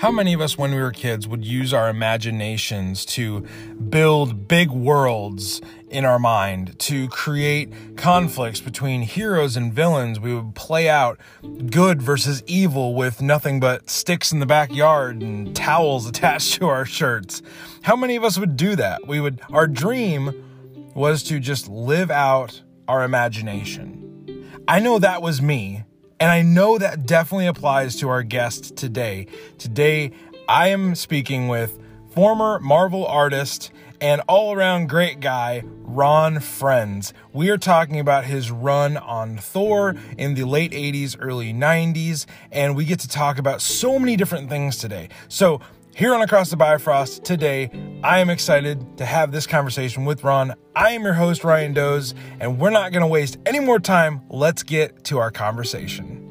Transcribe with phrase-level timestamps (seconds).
[0.00, 3.42] How many of us, when we were kids, would use our imaginations to
[3.90, 5.60] build big worlds
[5.90, 10.18] in our mind, to create conflicts between heroes and villains?
[10.18, 11.20] We would play out
[11.66, 16.86] good versus evil with nothing but sticks in the backyard and towels attached to our
[16.86, 17.42] shirts.
[17.82, 19.06] How many of us would do that?
[19.06, 20.32] We would, our dream
[20.94, 24.48] was to just live out our imagination.
[24.66, 25.84] I know that was me
[26.20, 29.26] and I know that definitely applies to our guest today.
[29.56, 30.12] Today,
[30.46, 31.78] I am speaking with
[32.10, 37.14] former Marvel artist and all around great guy, Ron Frenz.
[37.32, 42.76] We are talking about his run on Thor in the late 80s, early 90s, and
[42.76, 45.08] we get to talk about so many different things today.
[45.28, 45.60] So,
[45.94, 47.70] here on Across the Bifrost today,
[48.02, 50.54] I am excited to have this conversation with Ron.
[50.74, 54.22] I am your host, Ryan Doze, and we're not going to waste any more time.
[54.30, 56.29] Let's get to our conversation.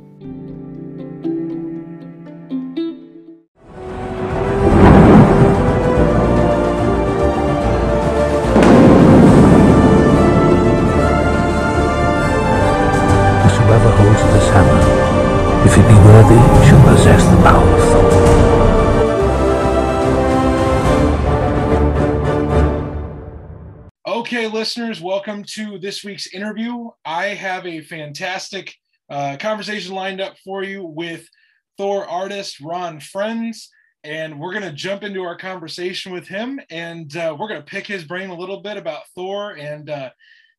[24.70, 26.90] Listeners, welcome to this week's interview.
[27.04, 28.76] I have a fantastic
[29.10, 31.28] uh, conversation lined up for you with
[31.76, 33.72] Thor artist Ron Frenz,
[34.04, 37.66] and we're going to jump into our conversation with him, and uh, we're going to
[37.66, 40.12] pick his brain a little bit about Thor and uh,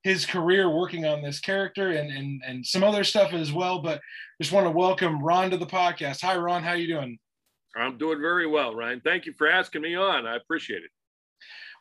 [0.02, 3.80] his career working on this character and, and and some other stuff as well.
[3.80, 4.00] But
[4.42, 6.22] just want to welcome Ron to the podcast.
[6.22, 6.64] Hi, Ron.
[6.64, 7.16] How are you doing?
[7.76, 9.02] I'm doing very well, Ryan.
[9.04, 10.26] Thank you for asking me on.
[10.26, 10.90] I appreciate it.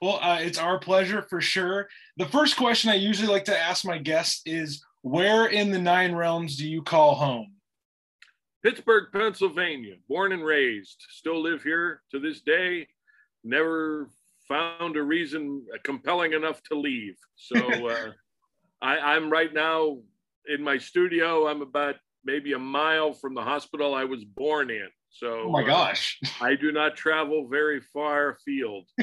[0.02, 1.90] Well, uh, it's our pleasure for sure.
[2.18, 6.16] The first question I usually like to ask my guests is where in the nine
[6.16, 7.54] realms do you call home?
[8.64, 12.88] Pittsburgh, Pennsylvania, born and raised, still live here to this day.
[13.44, 14.10] Never
[14.48, 17.16] found a reason compelling enough to leave.
[17.36, 17.58] So
[17.90, 18.12] uh,
[18.82, 20.00] I, I'm right now
[20.48, 21.48] in my studio.
[21.48, 21.96] I'm about
[22.26, 24.88] maybe a mile from the hospital I was born in.
[25.12, 26.20] So Oh my uh, gosh.
[26.42, 28.86] I do not travel very far afield.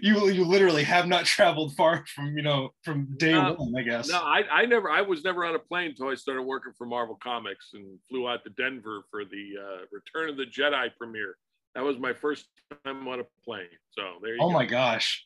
[0.00, 3.82] you you literally have not traveled far from, you know, from day No, one, I
[3.82, 4.08] guess.
[4.08, 6.86] No, I, I never, I was never on a plane until I started working for
[6.86, 11.36] Marvel Comics and flew out to Denver for the uh, Return of the Jedi premiere.
[11.74, 12.46] That was my first
[12.84, 13.66] time on a plane.
[13.90, 14.46] So there you go.
[14.46, 14.54] oh go.
[14.54, 15.24] my gosh.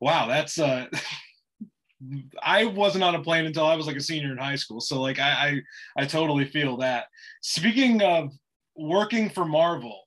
[0.00, 0.86] Wow, that's uh
[2.42, 4.80] I wasn't on a plane until I was like a senior in high school.
[4.80, 5.60] So like I
[5.96, 7.04] I, I totally feel that.
[7.42, 8.32] Speaking of
[8.80, 10.00] working for Marvel,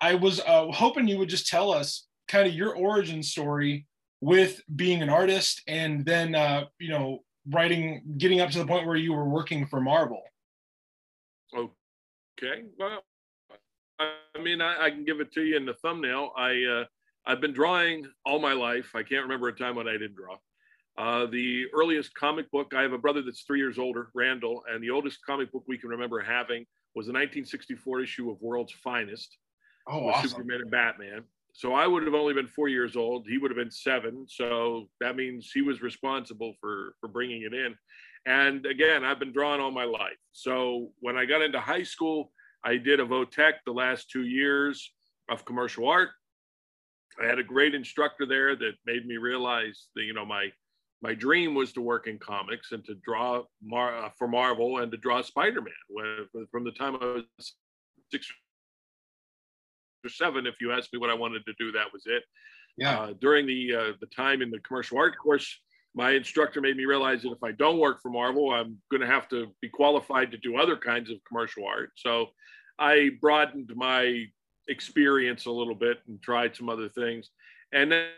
[0.00, 3.86] I was uh, hoping you would just tell us kind of your origin story
[4.20, 8.86] with being an artist and then uh, you know writing getting up to the point
[8.86, 10.22] where you were working for Marvel.
[11.54, 12.64] Okay.
[12.78, 13.02] Well,
[13.98, 16.32] I mean, I, I can give it to you in the thumbnail.
[16.36, 16.84] I uh,
[17.26, 18.90] I've been drawing all my life.
[18.94, 20.36] I can't remember a time when I didn't draw.
[20.98, 24.82] Uh, the earliest comic book, I have a brother that's three years older, Randall, and
[24.82, 26.64] the oldest comic book we can remember having
[26.96, 29.36] was the 1964 issue of World's Finest.
[29.86, 30.30] Oh, with awesome.
[30.30, 31.24] Superman and Batman.
[31.52, 33.26] So I would have only been four years old.
[33.28, 34.26] He would have been seven.
[34.28, 37.76] So that means he was responsible for for bringing it in.
[38.26, 40.18] And again, I've been drawing all my life.
[40.32, 42.32] So when I got into high school,
[42.64, 44.90] I did a Votech the last two years
[45.30, 46.10] of commercial art.
[47.22, 50.50] I had a great instructor there that made me realize that you know my
[51.06, 54.90] my dream was to work in comics and to draw Mar- uh, for Marvel and
[54.90, 55.72] to draw Spider-Man.
[55.88, 57.54] When, from the time I was
[58.10, 58.28] six
[60.04, 62.24] or seven, if you asked me what I wanted to do, that was it.
[62.76, 62.98] Yeah.
[62.98, 65.48] Uh, during the uh, the time in the commercial art course,
[65.94, 69.06] my instructor made me realize that if I don't work for Marvel, I'm going to
[69.06, 71.92] have to be qualified to do other kinds of commercial art.
[71.94, 72.26] So
[72.80, 74.24] I broadened my
[74.68, 77.30] experience a little bit and tried some other things.
[77.72, 78.08] And then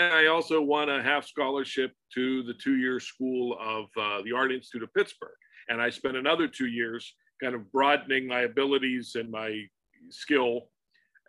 [0.00, 4.52] I also won a half scholarship to the two year school of uh, the Art
[4.52, 5.30] Institute of Pittsburgh.
[5.68, 9.62] And I spent another two years kind of broadening my abilities and my
[10.10, 10.68] skill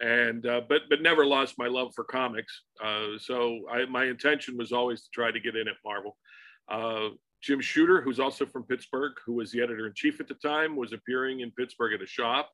[0.01, 2.63] and uh, but but never lost my love for comics.
[2.84, 6.18] Uh, so I, my intention was always to try to get in at Marvel.
[6.69, 7.10] Uh,
[7.42, 10.75] Jim Shooter, who's also from Pittsburgh, who was the editor in chief at the time,
[10.75, 12.50] was appearing in Pittsburgh at a shop,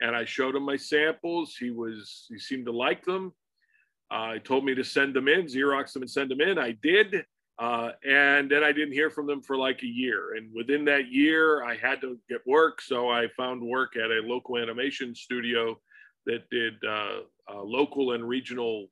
[0.00, 1.56] and I showed him my samples.
[1.58, 3.32] He was he seemed to like them.
[4.10, 6.58] Uh, he told me to send them in, Xerox them and send them in.
[6.58, 7.24] I did.
[7.58, 10.36] Uh, and then I didn't hear from them for like a year.
[10.36, 12.80] And within that year, I had to get work.
[12.80, 15.76] So I found work at a local animation studio
[16.26, 17.20] that did uh,
[17.52, 18.86] uh, local and regional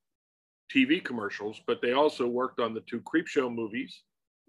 [0.75, 4.03] TV commercials, but they also worked on the two Creepshow movies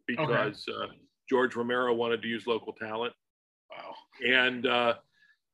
[0.08, 0.88] because uh,
[1.30, 3.14] George Romero wanted to use local talent.
[3.70, 3.94] Wow.
[4.26, 4.96] And uh,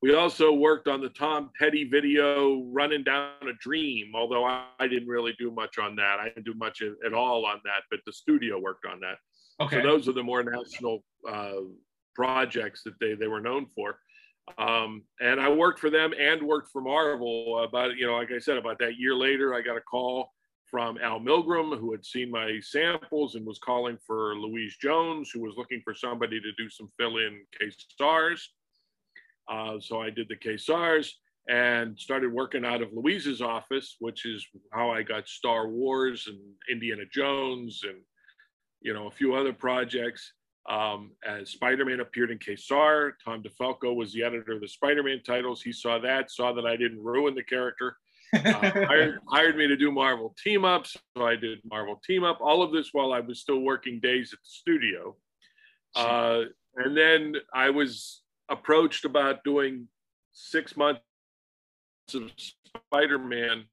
[0.04, 4.86] we also worked on the Tom Petty video "Running Down a Dream," although I, I
[4.86, 6.18] didn't really do much on that.
[6.20, 9.16] I didn't do much at, at, all on that, but the studio worked on that.
[9.64, 9.78] Okay.
[9.78, 11.62] So those are the more national uh,
[12.16, 13.98] projects that they they were known for.
[14.58, 17.64] Um, and I worked for them and worked for Marvel.
[17.64, 20.28] About you know, like I said, about that year later, I got a call
[20.70, 25.40] from Al Milgrom, who had seen my samples and was calling for Louise Jones, who
[25.40, 28.42] was looking for somebody to do some fill-in Ka-Zars.
[29.50, 31.10] Uh, so I did the Ka-Zars
[31.50, 36.40] and started working out of Louise's office, which is how I got Star Wars and
[36.72, 37.98] Indiana Jones and
[38.82, 40.34] you know a few other projects.
[40.70, 45.62] Um, as Spider-Man appeared in Ka-Zar, Tom DeFalco was the editor of the Spider-Man titles.
[45.62, 47.98] He saw that, saw that I didn't ruin the character,
[48.34, 48.40] uh,
[48.88, 50.96] hired, hired me to do Marvel team ups.
[51.18, 54.32] So I did Marvel team up, all of this while I was still working days
[54.32, 55.18] at the studio.
[55.98, 56.44] Uh,
[56.78, 59.88] and then I was approached about doing
[60.34, 61.02] six months
[62.14, 62.32] of
[62.90, 63.66] Spider Man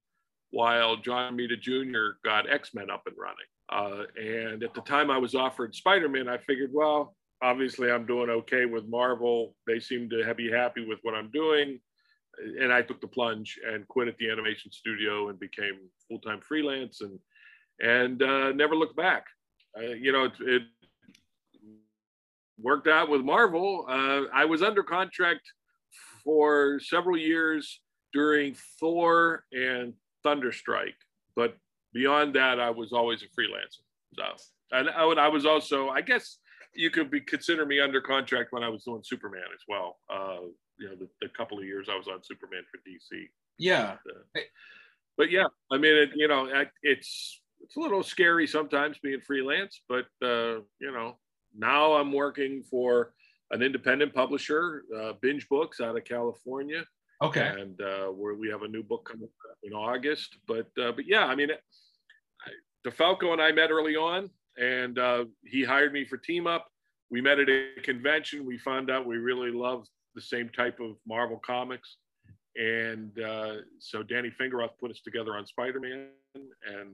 [0.50, 2.18] while John Romita Jr.
[2.24, 3.36] got X Men up and running.
[3.72, 8.06] Uh, and at the time I was offered Spider Man, I figured, well, obviously I'm
[8.06, 9.54] doing okay with Marvel.
[9.66, 11.80] They seem to be happy with what I'm doing
[12.60, 15.78] and I took the plunge and quit at the animation studio and became
[16.08, 17.18] full time freelance and
[17.80, 19.24] and uh, never looked back.
[19.76, 20.62] Uh, you know, it, it,
[22.62, 23.86] worked out with Marvel.
[23.88, 25.42] Uh, I was under contract
[26.24, 27.80] for several years
[28.12, 30.98] during Thor and Thunderstrike,
[31.36, 31.56] but
[31.92, 33.82] beyond that, I was always a freelancer.
[34.14, 34.24] So,
[34.72, 36.38] and I, I was also, I guess,
[36.74, 39.98] you could be consider me under contract when I was doing Superman as well.
[40.08, 40.46] Uh,
[40.78, 43.28] you know the, the couple of years I was on Superman for DC.
[43.58, 43.96] Yeah.
[44.04, 44.44] But, uh,
[45.16, 46.48] but yeah, I mean, it, you know,
[46.82, 51.18] it's it's a little scary sometimes being freelance, but uh, you know,
[51.56, 53.12] now I'm working for
[53.50, 56.84] an independent publisher, uh, Binge Books out of California.
[57.22, 57.46] Okay.
[57.46, 59.28] And uh, where we have a new book coming
[59.62, 64.30] in August, but uh, but yeah, I mean, I, DeFalco and I met early on,
[64.56, 66.68] and uh, he hired me for Team Up.
[67.10, 68.46] We met at a convention.
[68.46, 71.96] We found out we really loved the same type of Marvel comics.
[72.56, 76.90] And uh, so Danny Fingeroth put us together on Spider-Man, and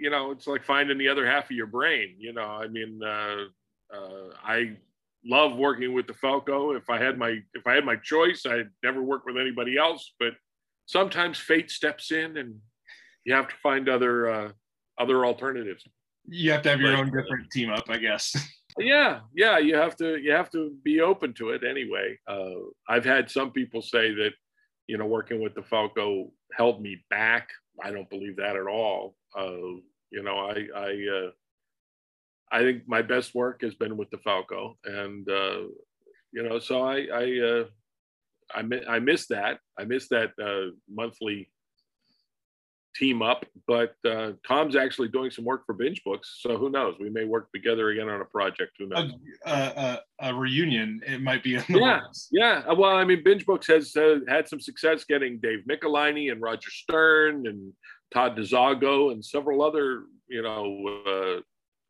[0.00, 2.14] you know, it's like finding the other half of your brain.
[2.18, 3.44] You know, I mean, uh,
[3.94, 4.76] uh, I
[5.24, 6.76] love working with DeFalco.
[6.76, 10.14] If I had my if I had my choice, I'd never work with anybody else.
[10.18, 10.32] But
[10.86, 12.56] sometimes fate steps in, and
[13.24, 14.52] you have to find other uh,
[14.98, 15.86] other alternatives.
[16.26, 18.34] You have to have your own different team up, I guess.
[18.78, 22.54] yeah yeah you have to you have to be open to it anyway uh,
[22.88, 24.30] i've had some people say that
[24.86, 27.48] you know working with DeFalco held me back
[27.82, 31.30] i don't believe that at all uh, you know i i uh,
[32.52, 35.62] i think my best work has been with DeFalco and uh,
[36.32, 37.64] you know so i i uh,
[38.54, 39.58] I, I miss that.
[39.78, 41.48] I miss that uh, monthly
[42.96, 43.46] team up.
[43.66, 46.96] But uh, Tom's actually doing some work for Binge Books, so who knows?
[46.98, 48.72] We may work together again on a project.
[48.78, 49.12] Who knows?
[49.46, 51.00] A, a, a reunion.
[51.06, 51.54] It might be.
[51.54, 52.00] In the yeah,
[52.32, 52.62] yeah.
[52.68, 56.40] Uh, well, I mean, Binge Books has uh, had some success getting Dave Michelinie and
[56.40, 57.72] Roger Stern and
[58.12, 61.40] Todd DeZago and several other, you know, uh,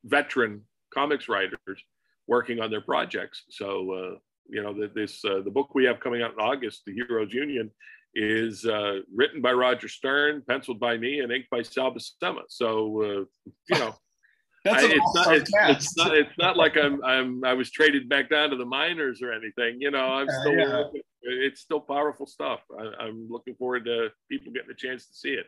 [0.05, 0.62] veteran
[0.93, 1.82] comics writers
[2.26, 3.44] working on their projects.
[3.50, 6.93] So, uh, you know, this uh, the book we have coming out in August, The
[6.93, 7.70] Heroes Union,
[8.15, 12.43] is uh, written by Roger Stern, penciled by me, and inked by Sal Buscema.
[12.48, 13.24] So uh,
[13.69, 13.94] you know,
[14.67, 18.29] I, it's, not, it's, it's, not, it's not like I'm I'm I was traded back
[18.29, 19.81] down to the minors or anything.
[19.81, 20.84] You know, I'm still yeah.
[21.22, 22.60] it's still powerful stuff.
[22.79, 25.46] I, am looking forward to people getting a chance to see it.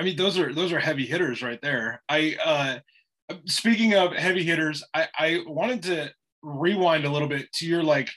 [0.00, 2.02] I mean, those are those are heavy hitters right there.
[2.08, 6.10] I uh, speaking of heavy hitters, I, I wanted to
[6.42, 8.08] rewind a little bit to your like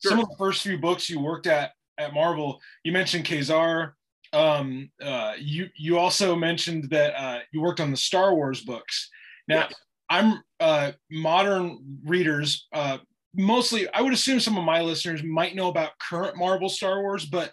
[0.00, 0.10] sure.
[0.10, 2.60] some of the first few books you worked at at Marvel.
[2.84, 3.96] You mentioned Ka-Zar.
[4.32, 9.10] Um, uh, you you also mentioned that uh, you worked on the Star Wars books.
[9.48, 9.74] Now, yes.
[10.08, 12.68] I'm uh, modern readers.
[12.72, 12.98] Uh,
[13.34, 17.26] mostly, I would assume some of my listeners might know about current Marvel Star Wars,
[17.26, 17.50] but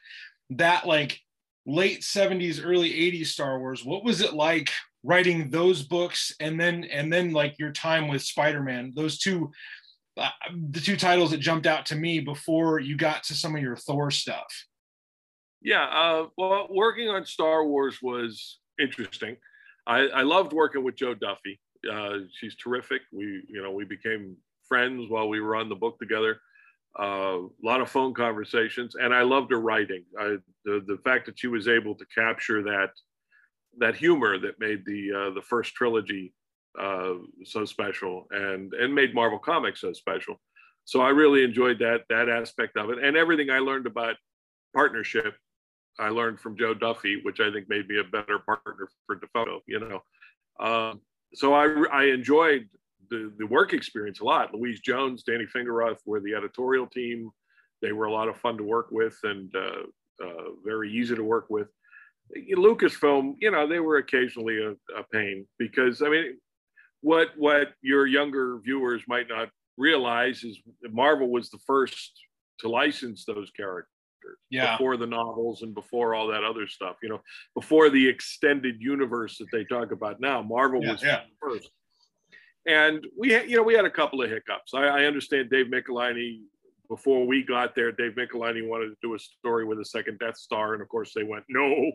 [0.52, 1.20] that like
[1.66, 3.86] late 70s, early 80s Star Wars.
[3.86, 4.70] What was it like
[5.04, 8.94] writing those books, and then and then like your time with Spider-Man?
[8.96, 9.52] Those two
[10.18, 10.30] uh,
[10.70, 13.78] the two titles that jumped out to me before you got to some of your
[13.78, 14.66] Thor stuff?
[15.62, 19.38] Yeah, uh, well, working on Star Wars was interesting.
[19.88, 21.60] I, I loved working with Jo Duffy.
[21.90, 23.02] Uh, she's terrific.
[23.12, 24.36] We, you know, we became
[24.68, 26.40] friends while we were on the book together.
[27.00, 30.04] Uh, a lot of phone conversations, and I loved her writing.
[30.20, 32.92] I, the the fact that she was able to capture that
[33.78, 36.34] that humor that made the uh, the first trilogy
[36.80, 37.14] uh,
[37.46, 40.40] so special and and made Marvel Comics so special.
[40.86, 44.16] so I really enjoyed that that aspect of it, and everything I learned about
[44.74, 45.36] partnership,
[46.00, 49.60] I learned from Jo Duffy, which I think made me a better partner for DeFalco.
[49.66, 50.04] You know,
[50.66, 51.02] um,
[51.34, 52.68] so I I enjoyed
[53.12, 54.54] the the work experience a lot.
[54.54, 57.30] Louise Jones, Danny Fingeroth were the editorial team.
[57.82, 61.24] They were a lot of fun to work with and uh, uh, very easy to
[61.24, 61.68] work with.
[62.56, 66.38] Lucasfilm, you know, they were occasionally a, a pain because I mean,
[67.02, 72.12] what what your younger viewers might not realize is Marvel was the first
[72.60, 73.90] to license those characters
[74.50, 74.74] yeah.
[74.74, 76.96] before the novels and before all that other stuff.
[77.02, 77.22] You know,
[77.56, 81.22] before the extended universe that they talk about now, Marvel Yeah, was yeah.
[81.42, 81.70] first.
[82.68, 84.74] And we, had, you know, we had a couple of hiccups.
[84.74, 86.42] I, I understand Dave Michelinie.
[86.90, 90.36] Before we got there, Dave Michelinie wanted to do a story with a second Death
[90.36, 91.92] Star, and of course they went no.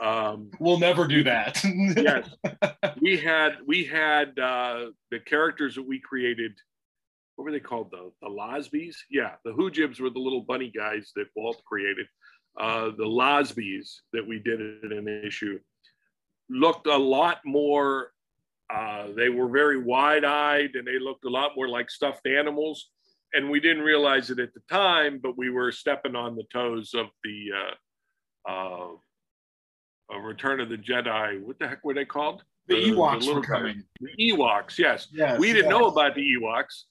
[0.00, 1.62] Um, We'll never do that.
[1.96, 2.30] yes
[3.02, 6.52] we had we had uh the characters that we created
[7.36, 11.10] what were they called the the lahsbees yeah the hoojibs were the little bunny guys
[11.16, 12.06] that walt created
[12.60, 15.58] uh the lahsbees that we did in an issue
[16.48, 18.10] looked a lot more
[18.72, 22.90] uh they were very wide-eyed and they looked a lot more like stuffed animals
[23.32, 26.94] and we didn't realize it at the time but we were stepping on the toes
[26.94, 27.48] of the
[28.48, 28.88] uh uh
[30.20, 31.40] Return of the Jedi.
[31.40, 32.42] What the heck were they called?
[32.68, 33.48] the Ewoks little were guys.
[33.48, 33.84] coming.
[34.00, 35.08] The Ewoks, yes.
[35.12, 35.70] Yes, we didn't yes.
[35.70, 36.84] know about the Ewoks,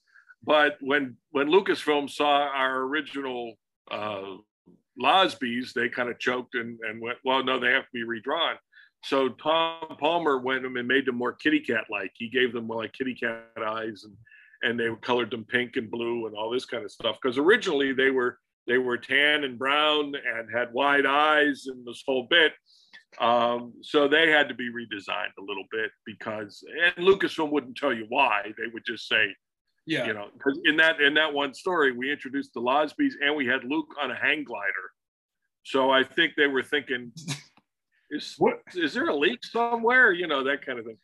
[0.43, 3.55] but when when Lucasfilm saw our original
[3.89, 4.35] uh,
[5.01, 8.55] Lahsbees, they kind of choked and, and went, "Well, no, they have to be redrawn."
[9.03, 12.11] So Tom Palmer went and made them more kitty cat like.
[12.15, 14.15] He gave them more like kitty cat eyes and
[14.63, 17.17] and they colored them pink and blue and all this kind of stuff.
[17.21, 22.01] Because originally they were they were tan and brown and had wide eyes and this
[22.07, 22.53] whole bit.
[23.19, 26.63] Um, so they had to be redesigned a little bit because
[26.97, 28.53] and Lucasfilm wouldn't tell you why.
[28.57, 29.35] They would just say,
[29.85, 30.07] Yeah.
[30.07, 33.45] you know, because in that in that one story we introduced the Lahsbees and we
[33.45, 34.91] had Luke on a hang glider.
[35.65, 37.11] So I think they were thinking,
[38.13, 40.11] is What is there a leak somewhere?
[40.11, 40.97] You know, that kind of thing.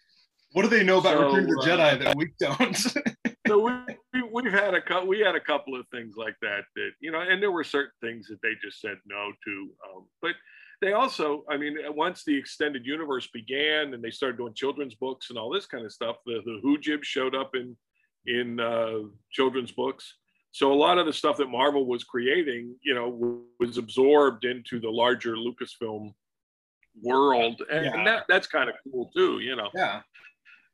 [0.54, 2.78] What do they know about So, Return of the uh, Jedi that we don't?
[3.48, 3.72] so we,
[4.14, 7.12] we we've had a couple we had a couple of things like that that you
[7.12, 10.36] know and there were certain things that they just said no to um, but
[10.82, 15.30] they also i mean once the extended universe began and they started doing children's books
[15.30, 17.76] and all this kind of stuff the, the hoojib showed up in
[18.26, 19.00] in uh,
[19.32, 20.16] children's books
[20.52, 24.80] so a lot of the stuff that marvel was creating you know was absorbed into
[24.80, 26.14] the larger lucasfilm
[27.02, 28.04] world and, Yeah.
[28.04, 30.02] that, that's kind of cool too you know yeah.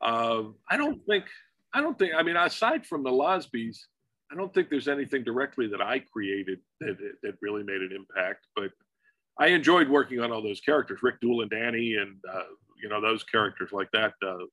[0.01, 1.25] uh, I don't think,
[1.74, 3.77] I don't think, I mean, aside from the Lahsbees,
[4.31, 8.48] I don't think there's anything directly that I created that, that really made an impact.
[8.55, 8.72] But
[9.38, 12.43] I enjoyed working on all those characters, Rik Duel and Danny, and, uh,
[12.81, 14.45] you know, those characters like that uh,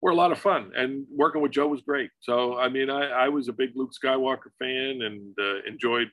[0.00, 0.72] were a lot of fun.
[0.76, 2.10] And working with Jo was great.
[2.20, 6.10] So, I mean, I, I was a big Luke Skywalker fan and uh, enjoyed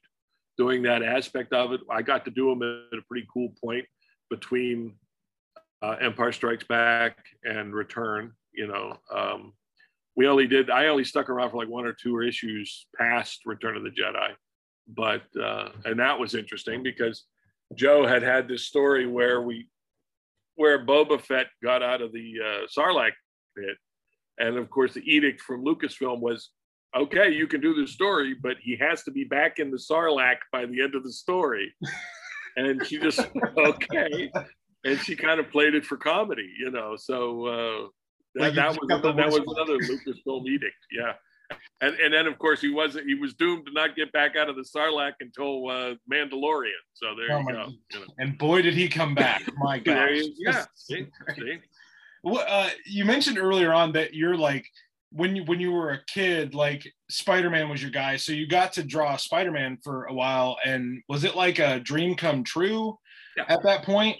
[0.57, 1.81] doing that aspect of it.
[1.89, 3.85] I got to do them at a pretty cool point
[4.29, 4.93] between
[5.81, 8.33] uh, Empire Strikes Back and Return.
[8.53, 9.53] You know, um,
[10.15, 10.69] we only did.
[10.69, 14.31] I only stuck around for like one or two issues past Return of the Jedi,
[14.87, 17.25] but uh, and that was interesting because
[17.75, 19.67] Jo had had this story where we,
[20.55, 23.11] where Boba Fett got out of the uh, Sarlacc
[23.55, 23.77] pit,
[24.39, 26.49] and of course the edict from Lucasfilm was,
[26.95, 30.37] okay, you can do the story, but he has to be back in the Sarlacc
[30.51, 31.73] by the end of the story.
[32.57, 33.19] And she just
[33.57, 34.31] okay,
[34.83, 36.95] and she kind of played it for comedy, you know.
[36.97, 37.87] So uh,
[38.35, 41.13] that, you that was the that was another Lucasfilm edict, yeah.
[41.81, 44.49] And and then of course he wasn't he was doomed to not get back out
[44.49, 46.71] of the Sarlacc until uh, Mandalorian.
[46.93, 47.67] So there Oh you go.
[47.93, 48.05] You know.
[48.17, 49.43] And boy, did he come back!
[49.57, 50.19] My gosh.
[50.37, 50.65] yeah.
[50.75, 51.57] See, see?
[52.23, 54.65] Well, uh, you mentioned earlier on that you're like
[55.11, 58.17] when you when you were a kid, like Spider-Man was your guy.
[58.17, 62.15] So you got to draw Spider-Man for a while, and was it like a dream
[62.15, 62.97] come true
[63.35, 63.45] Yeah.
[63.47, 64.17] at that point?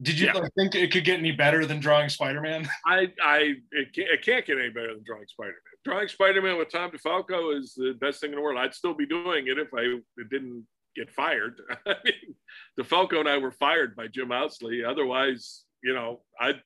[0.00, 0.34] Did you Yeah.
[0.34, 2.68] like, think it could get any better than drawing Spider-Man?
[2.86, 5.58] I, I, it can't, it can't get any better than drawing Spider-Man.
[5.84, 8.58] Drawing Spider-Man with Tom DeFalco is the best thing in the world.
[8.58, 9.98] I'd still be doing it if I
[10.30, 11.60] didn't get fired.
[11.86, 12.34] I mean,
[12.78, 14.84] DeFalco and I were fired by Jim Owsley.
[14.84, 16.60] Otherwise, you know, I'd,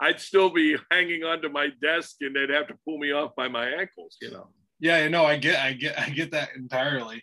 [0.00, 3.48] I'd still be hanging onto my desk and they'd have to pull me off by
[3.48, 4.48] my ankles, you know.
[4.80, 7.22] yeah, no, I get, I get, I get that entirely.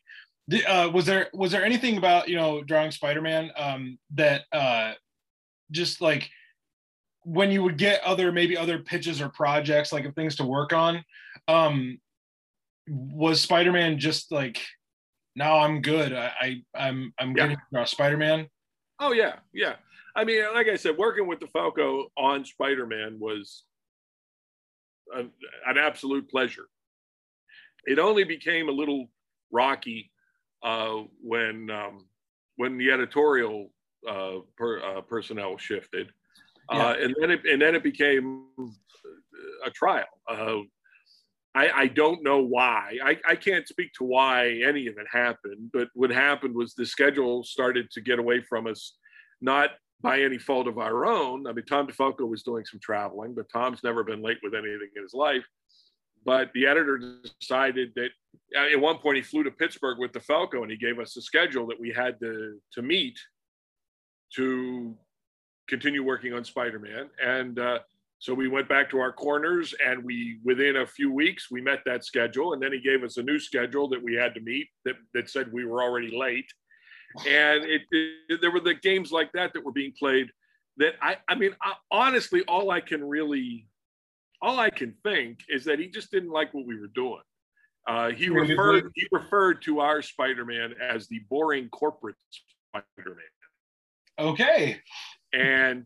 [0.68, 4.94] Uh, was there was there anything about you know drawing Spider-Man um, that uh,
[5.72, 6.30] just like
[7.24, 10.72] when you would get other maybe other pitches or projects like of things to work
[10.72, 11.04] on
[11.50, 12.00] um
[12.88, 14.62] was spider-man just like
[15.36, 17.44] now i'm good i, I i'm i'm Yeah.
[17.44, 18.48] getting to draw spider-man
[19.00, 19.76] Oh yeah, yeah.
[20.18, 23.66] I mean, like I said, working with DeFalco on Spider-Man was
[25.14, 25.30] an,
[25.68, 26.66] an absolute pleasure.
[27.86, 29.10] it only became a little
[29.52, 30.12] rocky
[30.64, 32.08] uh, when um,
[32.56, 33.72] when the editorial
[34.10, 36.10] uh, per, uh, personnel shifted,
[36.74, 37.06] uh, yeah.
[37.06, 38.48] and then it and then it became
[39.64, 40.06] a trial.
[40.28, 40.62] Uh,
[41.54, 43.00] I, I, don't know why.
[43.04, 46.86] I, I can't speak to why any of it happened, but what happened was the
[46.86, 48.96] schedule started to get away from us,
[49.42, 49.72] not
[50.02, 51.48] by any fault of our own.
[51.48, 54.90] I mean, Tom DeFalco was doing some traveling, but Tom's never been late with anything
[54.96, 55.46] in his life.
[56.24, 58.10] But the editor decided that
[58.56, 61.22] uh, at one point he flew to Pittsburgh with DeFalco and he gave us a
[61.22, 63.18] schedule that we had to, to meet
[64.36, 64.96] to
[65.68, 67.10] continue working on Spider-Man.
[67.24, 67.80] And uh,
[68.20, 71.80] so we went back to our corners and we, within a few weeks, we met
[71.86, 72.54] that schedule.
[72.54, 75.30] And then he gave us a new schedule that we had to meet that, that
[75.30, 76.52] said we were already late.
[77.28, 80.28] And it, it there were the games like that that were being played
[80.78, 83.68] that I, I mean, I, honestly, all I can really,
[84.42, 87.22] all I can think is that he just didn't like what we were doing.
[87.88, 92.16] Uh, he referred he referred to our Spider-Man as the boring corporate
[92.70, 93.16] Spider-Man.
[94.20, 94.80] Okay.
[95.34, 95.86] And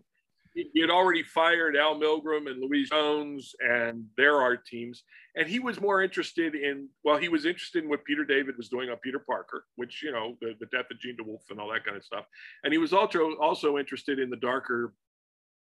[0.54, 5.04] he had already fired Al Milgrom and Louise Jones and their art teams.
[5.36, 8.68] And he was more interested in, well, he was interested in what Peter David was
[8.68, 11.72] doing on Peter Parker, which, you know, the, the death of Jean DeWolff and all
[11.72, 12.26] that kind of stuff.
[12.64, 14.94] And he was also also interested in the darker,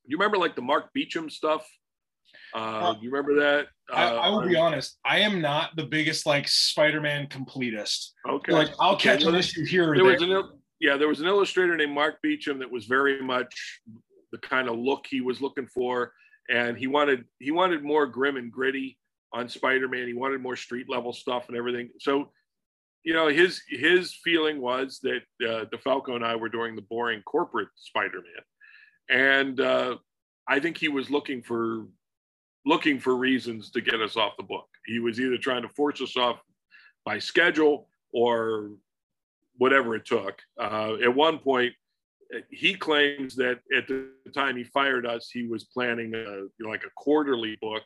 [0.05, 1.67] you remember like the Mark Beachum stuff?
[2.53, 3.67] Uh, you remember that?
[3.91, 4.97] Uh, I, I, will be honest.
[5.03, 8.11] I am not the biggest like Spider-Man completist.
[8.27, 8.53] Okay.
[8.53, 9.87] Like I'll catch an issue here.
[9.87, 13.21] There, there was an yeah, there was an illustrator named Mark Beachum that was very
[13.21, 13.81] much
[14.31, 16.13] the kind of look he was looking for,
[16.49, 18.97] and he wanted he wanted more grim and gritty
[19.33, 20.07] on Spider-Man.
[20.07, 21.89] He wanted more street level stuff and everything.
[21.99, 22.31] So,
[23.03, 27.21] you know, his his feeling was that uh, DeFalco and I were doing the boring
[27.23, 28.43] corporate Spider-Man,
[29.09, 29.97] and uh,
[30.47, 31.85] I think he was looking for
[32.65, 34.67] looking for reasons to get us off the book.
[34.85, 36.39] He was either trying to force us off
[37.05, 38.71] by schedule or
[39.57, 40.41] whatever it took.
[40.59, 41.73] Uh, at one point,
[42.51, 46.69] he claims that at the time he fired us, he was planning a, you know,
[46.69, 47.83] like a quarterly book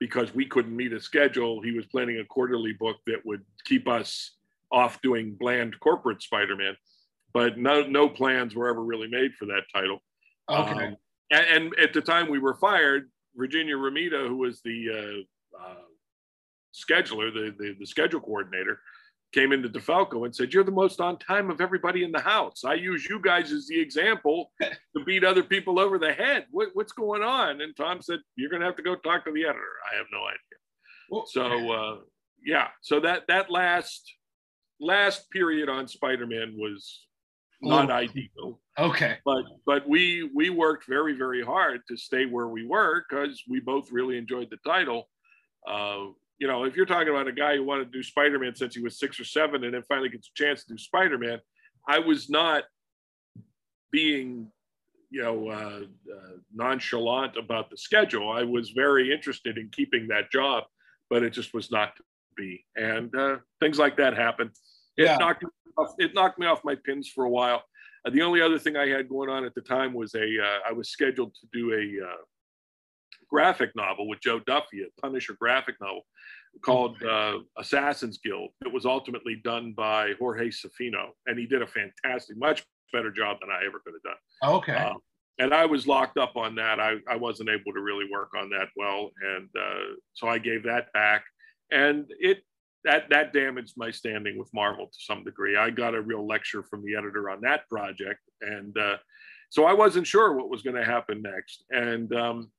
[0.00, 1.60] because we couldn't meet a schedule.
[1.62, 4.32] He was planning a quarterly book that would keep us
[4.72, 6.76] off doing bland corporate Spider-Man,
[7.32, 10.02] but no no plans were ever really made for that title.
[10.48, 10.86] Okay.
[10.86, 10.96] Um,
[11.30, 15.24] and, and, at the time we were fired, Virginia Romita, who was the
[15.56, 15.74] uh, uh,
[16.74, 18.80] scheduler, the, the, the schedule coordinator,
[19.34, 22.64] came into DeFalco and said, You're the most on time of everybody in the house.
[22.64, 26.46] I use you guys as the example to beat other people over the head.
[26.52, 27.60] What, what's going on?
[27.60, 29.58] And Tom said, You're going to have to go talk to the editor.
[29.92, 30.38] I have no idea.
[31.10, 31.96] Well, so, uh,
[32.46, 32.68] yeah.
[32.80, 34.14] So that, that last,
[34.80, 37.06] last period on Spider Man was
[37.60, 38.60] not oh, ideal.
[38.78, 39.18] Okay.
[39.24, 43.60] But, but we, we worked very, very hard to stay where we were because we
[43.60, 45.08] both really enjoyed the title.
[45.68, 46.06] Uh,
[46.44, 48.74] you know, if you're talking about a guy who wanted to do Spider Man since
[48.74, 51.40] he was six or seven and then finally gets a chance to do Spider Man,
[51.88, 52.64] I was not
[53.90, 54.48] being,
[55.08, 55.80] you know, uh,
[56.14, 58.30] uh, nonchalant about the schedule.
[58.30, 60.64] I was very interested in keeping that job,
[61.08, 62.02] but it just was not to
[62.36, 62.66] be.
[62.76, 64.50] And uh, things like that happen.
[64.98, 65.16] It, yeah.
[65.16, 65.46] knocked
[65.78, 67.62] off, it knocked me off my pins for a while.
[68.06, 70.58] Uh, the only other thing I had going on at the time was a uh,
[70.68, 72.16] I was scheduled to do a uh,
[73.34, 76.02] graphic novel with Jo Duffy, a Punisher graphic novel
[76.64, 78.50] called uh, Assassin's Guild.
[78.64, 83.38] It was ultimately done by Jorge Zaffino, and he did a fantastic, much better job
[83.40, 84.56] than I ever could have done.
[84.56, 84.76] Okay.
[84.76, 84.98] Um,
[85.40, 86.78] and I was locked up on that.
[86.78, 90.62] I, I wasn't able to really work on that well, and uh, so I gave
[90.62, 91.24] that back.
[91.72, 92.38] And it
[92.84, 95.56] that that damaged my standing with Marvel to some degree.
[95.56, 98.98] I got a real lecture from the editor on that project, and uh,
[99.50, 101.64] so I wasn't sure what was going to happen next.
[101.70, 102.52] And um,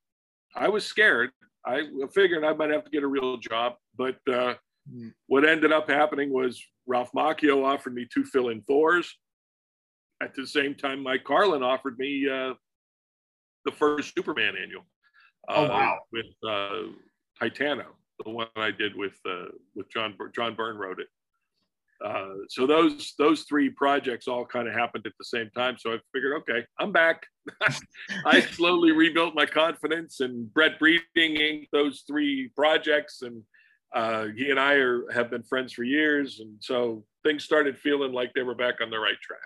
[0.56, 1.32] I was scared.
[1.66, 3.74] I figured I might have to get a real job.
[3.98, 4.56] But uh,
[4.92, 5.12] mm.
[5.28, 9.14] what ended up happening was Ralph Macchio offered me two fill in Thors.
[10.22, 12.54] At the same time, Mike Carlin offered me uh,
[13.66, 14.86] the first Superman annual.
[15.50, 16.00] oh, uh, wow.
[16.12, 16.92] With uh,
[17.42, 17.86] Titano,
[18.24, 21.08] the one I did with uh, with John John Byrne wrote it.
[22.04, 25.78] Uh, so those those three projects all kind of happened at the same time.
[25.80, 27.26] So I figured, okay, I'm back.
[28.26, 33.42] I slowly rebuilt my confidence, and Brett Breeding inked those three projects, and
[33.94, 38.12] uh, he and I are have been friends for years, and so things started feeling
[38.12, 39.40] like they were back on the right track.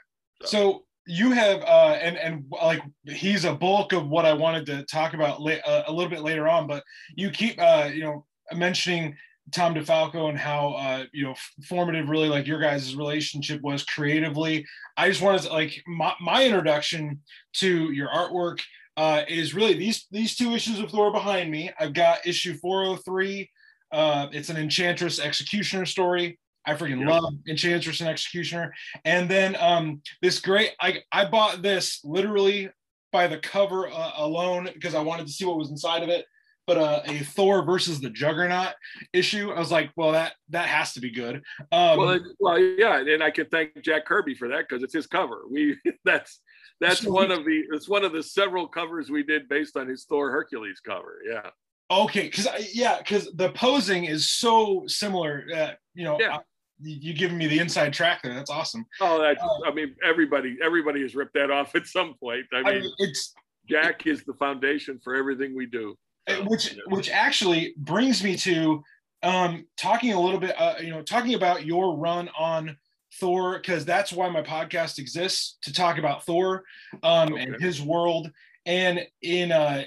[0.43, 4.65] So, so you have, uh, and and like he's a bulk of what I wanted
[4.67, 6.83] to talk about la- uh, a little bit later on, but
[7.15, 9.15] you keep, uh, you know, mentioning
[9.51, 11.35] Tom DeFalco and how uh, you know
[11.67, 14.65] formative really like your guys' relationship was creatively.
[14.97, 17.21] I just wanted to like my, my introduction
[17.55, 18.59] to your artwork
[18.97, 21.71] uh, is really these these two issues of Thor behind me.
[21.79, 23.49] I've got issue 403
[23.91, 26.37] Uh, it's an Enchantress Executioner story.
[26.65, 27.17] I freaking Yeah.
[27.19, 28.73] love Enchantress and Executioner.
[29.05, 32.69] And then um, this great, I, I bought this literally
[33.11, 36.25] by the cover uh, alone because I wanted to see what was inside of it.
[36.69, 38.75] But uh, a Thor versus the Juggernaut
[39.11, 41.37] issue, I was like, well, that that has to be good.
[41.71, 45.07] Um, well, well, yeah, and I can thank Jack Kirby for that because it's his
[45.07, 45.45] cover.
[45.49, 46.41] We that's
[46.79, 50.05] that's one of the it's one of the several covers we did based on his
[50.05, 51.21] Thor Hercules cover.
[51.27, 51.49] Yeah,
[51.89, 55.45] Okay, because yeah, because the posing is so similar.
[55.51, 56.35] Uh, you know, Yeah.
[56.35, 56.39] uh,
[56.83, 58.35] you giving me the inside track there.
[58.35, 58.85] That's awesome.
[59.01, 59.63] oh, that's Oh.
[59.65, 62.45] I mean everybody everybody has ripped that off at some point.
[62.53, 63.33] I I mean, mean, it's
[63.67, 65.97] Jack is the foundation for everything we do.
[66.29, 68.83] So, which which actually brings me to
[69.23, 70.55] um talking a little bit.
[70.59, 72.77] Uh, you know, talking about your run on
[73.19, 76.63] Thor because that's why my podcast exists to talk about Thor
[77.03, 78.31] um, and his world.
[78.65, 79.83] And in uh,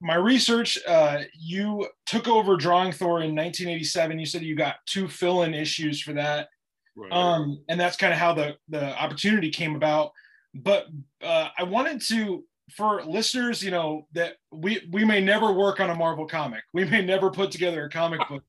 [0.00, 4.18] my research, uh, you took over drawing Thor in 1987.
[4.18, 6.48] You said you got two fill-in issues for that.
[6.96, 7.12] Right.
[7.12, 10.12] um, and that's kind of how the the opportunity came about.
[10.54, 10.86] But
[11.22, 12.44] uh, I wanted to,
[12.76, 16.84] for listeners, you know, that we we may never work on a Marvel comic, we
[16.84, 18.44] may never put together a comic book.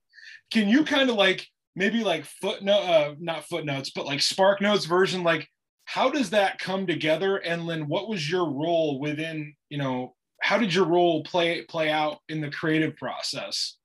[0.52, 4.86] Can you kind of like maybe like footnote, uh, not footnotes, but like Spark Notes
[4.86, 5.48] version, like
[5.86, 7.38] how does that come together?
[7.38, 11.90] And Lynn, what was your role within, you know, how did your role play play
[11.90, 13.78] out in the creative process?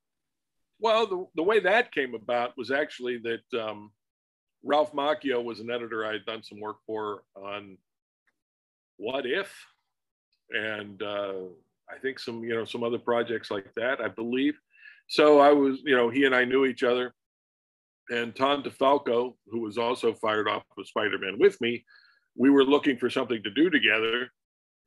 [0.80, 3.90] Well, the, the way that came about was actually that um,
[4.62, 7.78] Ralph Macchio was an editor I had done some work for on
[8.96, 9.54] What If,
[10.54, 11.34] and uh,
[11.90, 14.58] I think some you know some other projects like that, I believe.
[15.06, 17.12] So I was, you know, he and I knew each other,
[18.10, 21.84] and Tom DeFalco, who was also fired off of Spider-Man with me,
[22.36, 24.30] we were looking for something to do together,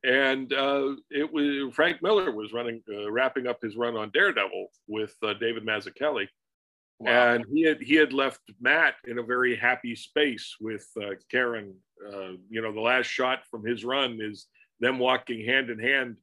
[0.04, 4.68] and uh, it was Frank Miller was running, uh, wrapping up his run on Daredevil
[4.88, 6.26] with uh, David Mazzucchelli,
[7.06, 11.74] and he had he had left Matt in a very happy space with uh, Karen.
[12.06, 14.46] Uh, you know, the last shot from his run is
[14.80, 16.16] them walking hand in hand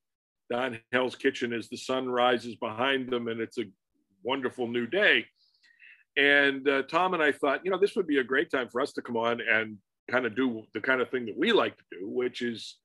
[0.52, 3.66] down Hell's Kitchen as the sun rises behind them, and it's a
[4.24, 5.26] wonderful new day.
[6.18, 8.80] And uh, Tom and I thought, you know, this would be a great time for
[8.82, 9.78] us to come on and
[10.10, 12.78] kind of do the kind of thing that we like to do, which is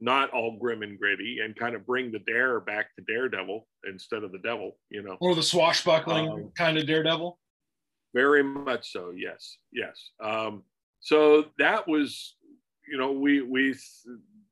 [0.00, 4.22] not all grim and gritty, and kind of bring the dare back to Daredevil instead
[4.22, 4.76] of the devil.
[4.90, 5.16] You know.
[5.20, 7.38] Or the swashbuckling Um, kind of Daredevil?
[8.14, 9.12] Very much so.
[9.16, 9.58] Yes.
[9.72, 10.10] Yes.
[10.22, 10.62] Um,
[11.00, 12.36] so that was,
[12.90, 13.74] you know, we we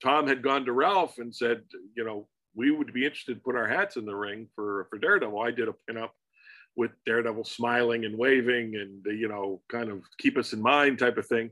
[0.03, 1.63] Tom had gone to Ralph and said,
[1.97, 4.99] you know, we would be interested to put our hats in the ring for for
[4.99, 5.41] Daredevil.
[5.41, 6.11] I did a pinup
[6.77, 11.17] with Daredevil smiling and waving and you know, kind of keep us in mind type
[11.19, 11.51] of thing.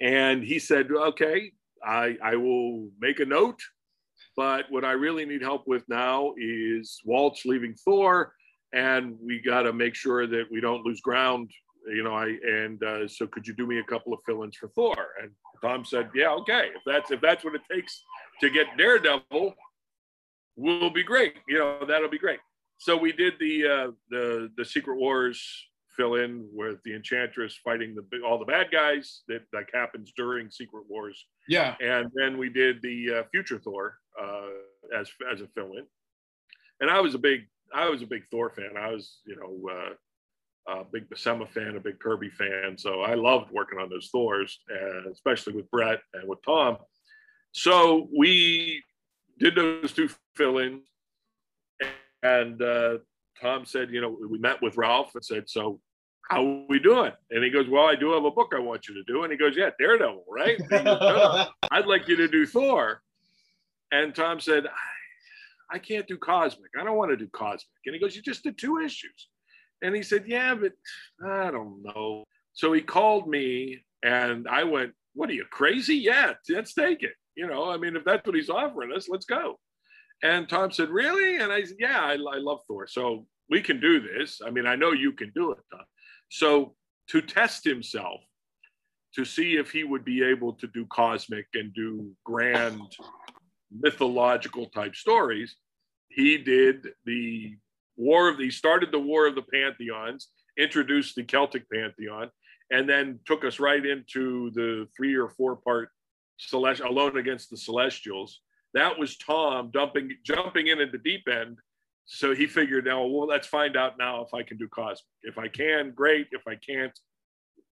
[0.00, 1.52] And he said, okay,
[1.84, 3.60] I I will make a note.
[4.36, 8.32] But what I really need help with now is Walt's leaving Thor
[8.72, 11.50] and we got to make sure that we don't lose ground
[11.88, 14.68] you know i and uh, so could you do me a couple of fill-ins for
[14.68, 15.30] thor and
[15.62, 18.02] tom said yeah okay if that's if that's what it takes
[18.40, 19.54] to get daredevil
[20.56, 22.38] will be great you know that'll be great
[22.78, 25.42] so we did the uh the the secret wars
[25.96, 30.50] fill in with the enchantress fighting the all the bad guys that like happens during
[30.50, 31.74] secret wars Yeah.
[31.80, 34.48] and then we did the uh, future Thor uh,
[34.98, 35.84] as as a fill-in.
[36.80, 37.40] And I was a big
[37.74, 38.76] I was a big Thor fan.
[38.78, 39.90] I was you know uh,
[40.68, 42.76] a big Buscema fan, a big Kirby fan.
[42.78, 44.60] So I loved working on those Thors,
[45.10, 46.78] especially with Brett and with Tom.
[47.52, 48.82] So we
[49.38, 50.86] did those two fill-ins,
[52.22, 52.98] and uh,
[53.40, 55.80] Tom said, you know, we met with Ralph and said, so
[56.30, 57.12] how are we doing?
[57.30, 59.24] And he goes, well, I do have a book I want you to do.
[59.24, 60.56] And he goes, yeah, Daredevil, right?
[60.70, 63.02] Goes, "No, no, I'd like you to do Thor.
[63.90, 66.70] And Tom said, I, I can't do Cosmic.
[66.80, 67.66] I don't want to do Cosmic.
[67.86, 69.28] And he goes, You just did two issues.
[69.82, 70.72] And he said, Yeah, but
[71.24, 72.24] I don't know.
[72.52, 75.96] So he called me and I went, What are you crazy?
[75.96, 77.14] Yeah, let's take it.
[77.34, 79.58] You know, I mean, if that's what he's offering us, let's go.
[80.22, 81.38] And Tom said, Really?
[81.38, 82.86] And I said, Yeah, I, I love Thor.
[82.86, 84.40] So we can do this.
[84.44, 85.84] I mean, I know you can do it, Tom.
[86.30, 86.74] So
[87.08, 88.20] to test himself,
[89.14, 92.80] to see if he would be able to do cosmic and do grand
[93.70, 95.56] mythological type stories,
[96.08, 97.56] he did the
[98.02, 102.30] War of, he started the War of the Pantheons, introduced the Celtic Pantheon,
[102.70, 105.88] and then took us right into the three or four part
[106.38, 108.40] Celestial, Alone Against the Celestials.
[108.74, 111.58] That was Tom dumping, jumping in at the deep end.
[112.06, 115.04] So he figured, now, well, let's find out now if I can do cosmic.
[115.22, 116.26] If I can, great.
[116.32, 116.92] If I can't,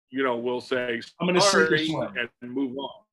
[0.09, 2.29] you know, we'll say I'm sink or sorry swim.
[2.41, 3.03] and move on.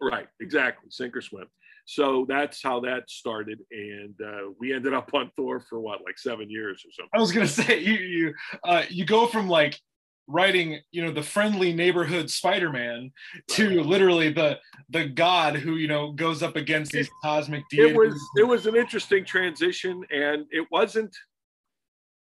[0.00, 1.46] Right, exactly, sink or swim.
[1.90, 6.18] So that's how that started, and uh, we ended up on Thor for what, like
[6.18, 7.08] seven years or something.
[7.14, 9.80] I was gonna say you you uh, you go from like
[10.26, 13.10] writing you know the friendly neighborhood spider-man
[13.48, 14.58] to literally the
[14.90, 17.92] the god who you know goes up against these cosmic deities.
[17.92, 21.16] it was it was an interesting transition and it wasn't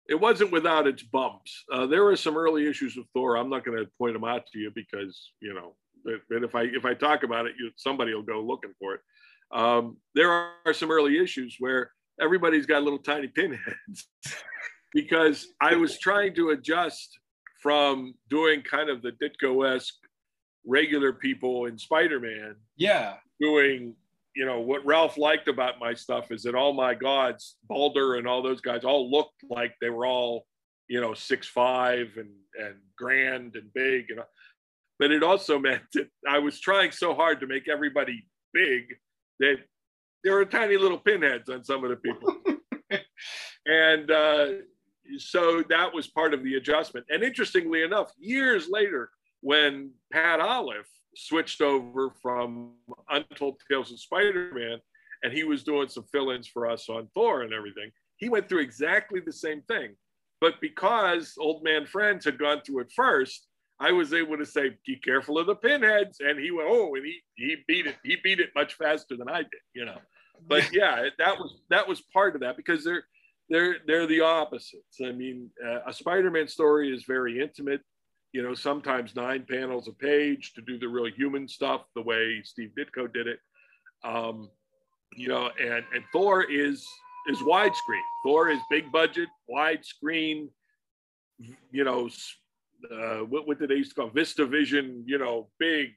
[0.09, 1.63] it wasn't without its bumps.
[1.71, 3.37] Uh, there were some early issues with thor.
[3.37, 6.63] I'm not going to point them out to you because you know but if i
[6.63, 8.99] if i talk about it you, somebody will go looking for it
[9.53, 14.07] um, there are some early issues where everybody's got little tiny pinheads
[14.93, 17.17] because i was trying to adjust
[17.63, 19.95] from doing kind of the Ditko-esque
[20.65, 22.55] regular people in Spider-Man.
[22.75, 23.15] Yeah.
[23.39, 23.95] Doing,
[24.35, 28.27] you know, what Ralph liked about my stuff is that all my gods, Balder and
[28.27, 30.45] all those guys, all looked like they were all,
[30.89, 34.19] you know, six five and and grand and big, and
[34.99, 38.83] but it also meant that I was trying so hard to make everybody big
[39.39, 39.57] that
[40.23, 42.35] there were tiny little pinheads on some of the people.
[43.65, 44.47] and uh,
[45.17, 47.05] so that was part of the adjustment.
[47.09, 49.09] And interestingly enough, years later,
[49.41, 52.73] when Pat Olliffe switched over from
[53.09, 54.79] Untold Tales of Spider-Man,
[55.23, 58.61] and he was doing some fill-ins for us on Thor and everything, he went through
[58.61, 59.95] exactly the same thing.
[60.41, 63.47] But because Old Man Frenz had gone through it first,
[63.79, 67.05] I was able to say, "Be careful of the pinheads," and he went, "Oh," and
[67.05, 67.97] he he beat it.
[68.03, 69.99] He beat it much faster than I did, you know.
[70.47, 73.03] But yeah, that was that was part of that because they're
[73.49, 74.99] they're they're the opposites.
[75.03, 77.81] I mean, uh, a Spider-Man story is very intimate.
[78.31, 82.41] You know, sometimes nine panels a page to do the real human stuff, the way
[82.43, 83.39] Steve Ditko did it.
[84.03, 84.49] Um,
[85.15, 86.85] you know, and and Thor is
[87.29, 88.01] is widescreen.
[88.23, 90.49] Thor is big budget, widescreen.
[91.71, 92.09] You know,
[92.91, 95.03] uh, what what did they used to call Vista Vision?
[95.05, 95.91] You know, big.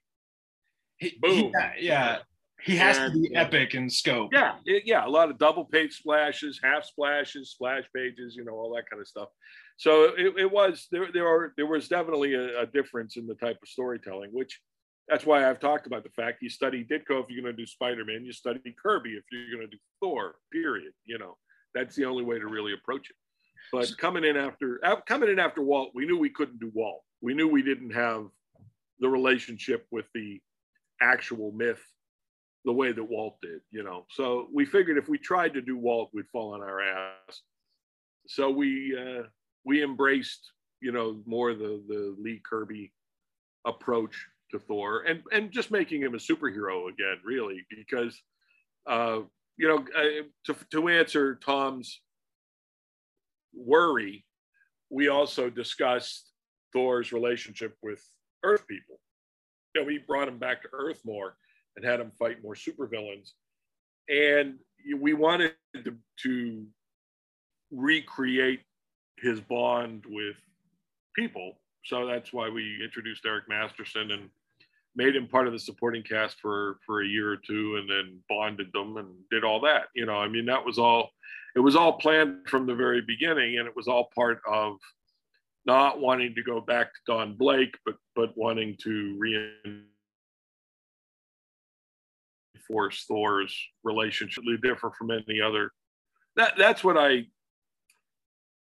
[1.21, 1.53] Boom.
[1.55, 2.19] Yeah, yeah
[2.63, 4.31] he has and, to be epic in scope.
[4.33, 8.53] Yeah, it, yeah, a lot of double page splashes, half splashes, splash pages, you know,
[8.53, 9.29] all that kind of stuff.
[9.77, 11.09] So it, it was there.
[11.13, 14.61] There are there was definitely a, a, difference in the type of storytelling, which
[15.07, 17.67] that's why I've talked about the fact you study Ditko if you're going to do
[17.67, 20.37] Spider Man, you study Kirby if you're going to do Thor.
[20.51, 20.93] Period.
[21.05, 21.37] You know,
[21.75, 23.17] that's the only way to really approach it.
[23.73, 27.03] But coming in after coming in after Walt, we knew we couldn't do Walt.
[27.21, 28.27] We knew we didn't have
[29.01, 30.41] the relationship with the
[31.01, 31.83] actual myth
[32.65, 34.07] the way that Walt did, you know.
[34.11, 37.43] So we figured if we tried to do Walt, we'd fall on our ass.
[38.27, 39.23] So we uh,
[39.65, 40.51] we embraced,
[40.81, 42.93] you know, more the the Lee Kirby
[43.65, 48.21] approach to Thor, and and just making him a superhero again, really, because
[48.87, 49.21] uh,
[49.57, 52.01] you know, uh, to to answer Tom's
[53.57, 54.25] worry,
[54.91, 56.31] we also discussed
[56.73, 58.03] Thor's relationship with
[58.45, 59.01] Earth people.
[59.75, 61.37] You know, we brought him back to Earth more
[61.77, 63.33] and had him fight more supervillains.
[64.09, 64.59] And
[64.99, 66.67] we wanted to, to
[67.71, 68.61] recreate
[69.19, 70.37] his bond with
[71.15, 71.59] people.
[71.85, 74.31] So that's why we introduced Eric Masterson and
[74.97, 78.19] made him part of the supporting cast for for a year or two and then
[78.29, 81.11] bonded them and did all that you know i mean that was all
[81.57, 84.77] it was all planned from the very beginning and it was all part of
[85.65, 89.83] not wanting to go back to don blake but but wanting to reinvent
[92.67, 95.71] Force Thor's relationship different from any other.
[96.37, 97.27] That that's what I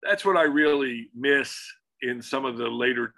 [0.02, 1.56] that's what I really miss
[2.02, 3.14] in some of the later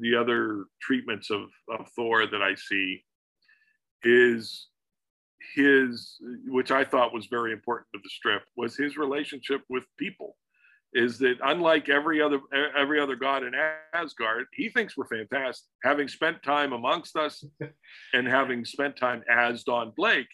[0.00, 3.04] the other treatments of, of Thor that I see
[4.02, 4.68] is
[5.54, 10.36] his which I thought was very important to the strip was his relationship with people
[10.94, 12.40] is that unlike every other
[12.76, 13.52] every other god in
[13.92, 15.66] Asgard, he thinks we're fantastic.
[15.82, 17.44] Having spent time amongst us
[18.14, 20.28] and having spent time as Don Blake,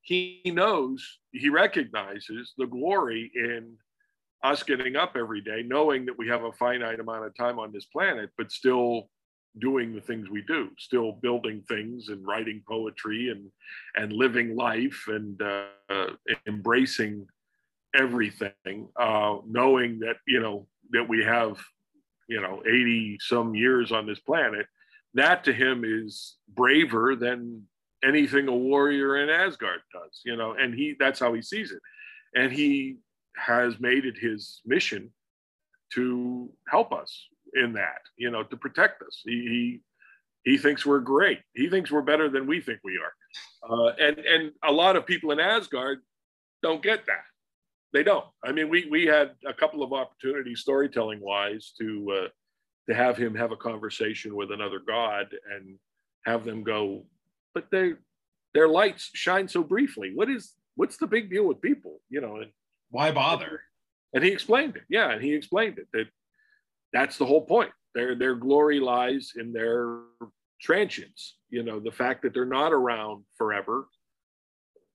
[0.00, 3.76] he knows, he recognizes the glory in
[4.42, 7.72] us getting up every day, knowing that we have a finite amount of time on
[7.72, 9.10] this planet, but still
[9.58, 13.50] doing the things we do, still building things and writing poetry and
[13.94, 16.06] and living life and uh,
[16.46, 17.26] embracing
[17.94, 21.58] everything, uh, knowing that you know that we have
[22.28, 24.66] you know 80 some years on this planet.
[25.14, 27.62] That to him is braver than
[28.04, 31.80] anything a warrior in Asgard does, you know, and he that's how he sees it.
[32.34, 32.96] And he
[33.36, 35.10] has made it his mission
[35.94, 39.22] to help us in that, you know, to protect us.
[39.24, 39.80] He
[40.44, 41.40] he, he thinks we're great.
[41.54, 43.12] He thinks we're better than we think we are.
[43.68, 46.00] Uh, and and a lot of people in Asgard
[46.62, 47.24] don't get that
[47.96, 48.26] they don't.
[48.44, 52.28] I mean, we we had a couple of opportunities, storytelling wise, to uh,
[52.88, 55.78] to have him have a conversation with another god and
[56.26, 57.04] have them go,
[57.54, 57.94] but they
[58.52, 60.12] their lights shine so briefly.
[60.14, 62.00] What is what's the big deal with people?
[62.10, 62.50] You know, and
[62.90, 63.62] why bother?
[64.12, 64.84] And he explained it.
[64.90, 66.06] Yeah, and he explained it that
[66.96, 67.70] that's the whole point.
[67.94, 70.00] Their their glory lies in their
[70.62, 71.36] transience.
[71.50, 73.86] You know, the fact that they're not around forever.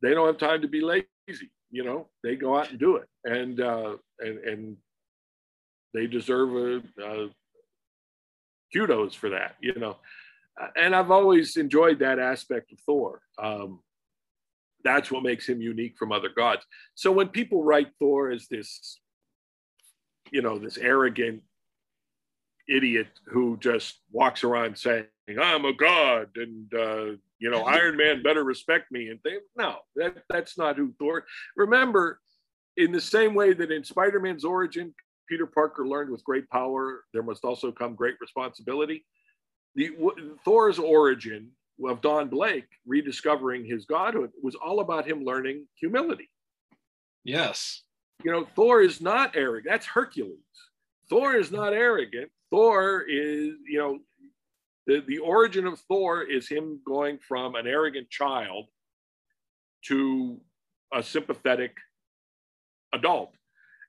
[0.01, 1.51] They don't have time to be lazy.
[1.69, 4.77] You know, they go out and do it, and uh, and and
[5.93, 7.29] they deserve a, a
[8.73, 9.55] kudos for that.
[9.61, 9.97] You know,
[10.75, 13.21] and I've always enjoyed that aspect of Thor.
[13.37, 13.79] Um,
[14.83, 16.65] that's what makes him unique from other gods.
[16.95, 18.99] So when people write Thor as this,
[20.31, 21.43] you know, this arrogant
[22.75, 25.05] idiot who just walks around saying,
[25.41, 27.05] "I'm a god," and uh,
[27.39, 31.25] you know, Iron Man better respect me, and they no, that that's not who Thor.
[31.55, 32.19] Remember,
[32.77, 34.93] in the same way that in Spider-Man's origin,
[35.27, 39.05] Peter Parker learned with great power, there must also come great responsibility.
[39.75, 39.91] The
[40.43, 41.51] Thor's origin
[41.87, 46.29] of Don Blake rediscovering his godhood was all about him learning humility.
[47.23, 47.83] Yes.
[48.23, 49.71] You know, Thor is not arrogant.
[49.71, 50.37] That's Hercules.
[51.09, 52.31] Thor is not arrogant.
[52.51, 53.99] Thor is, you know,
[54.85, 58.65] the, the origin of Thor is him going from an arrogant child
[59.85, 60.39] to
[60.93, 61.75] a sympathetic
[62.93, 63.31] adult.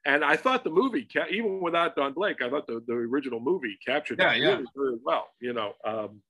[0.04, 3.78] And I thought the movie, even without Don Blake, I thought the, the original movie
[3.86, 4.48] captured yeah, that yeah.
[4.48, 5.28] really, really well.
[5.40, 6.22] You know, um,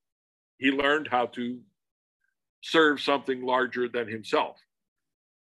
[0.58, 1.58] he learned how to
[2.60, 4.58] serve something larger than himself.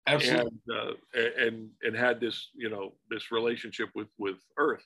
[0.07, 0.51] Absolutely.
[0.67, 4.85] And, uh, and and had this, you know, this relationship with with Earth.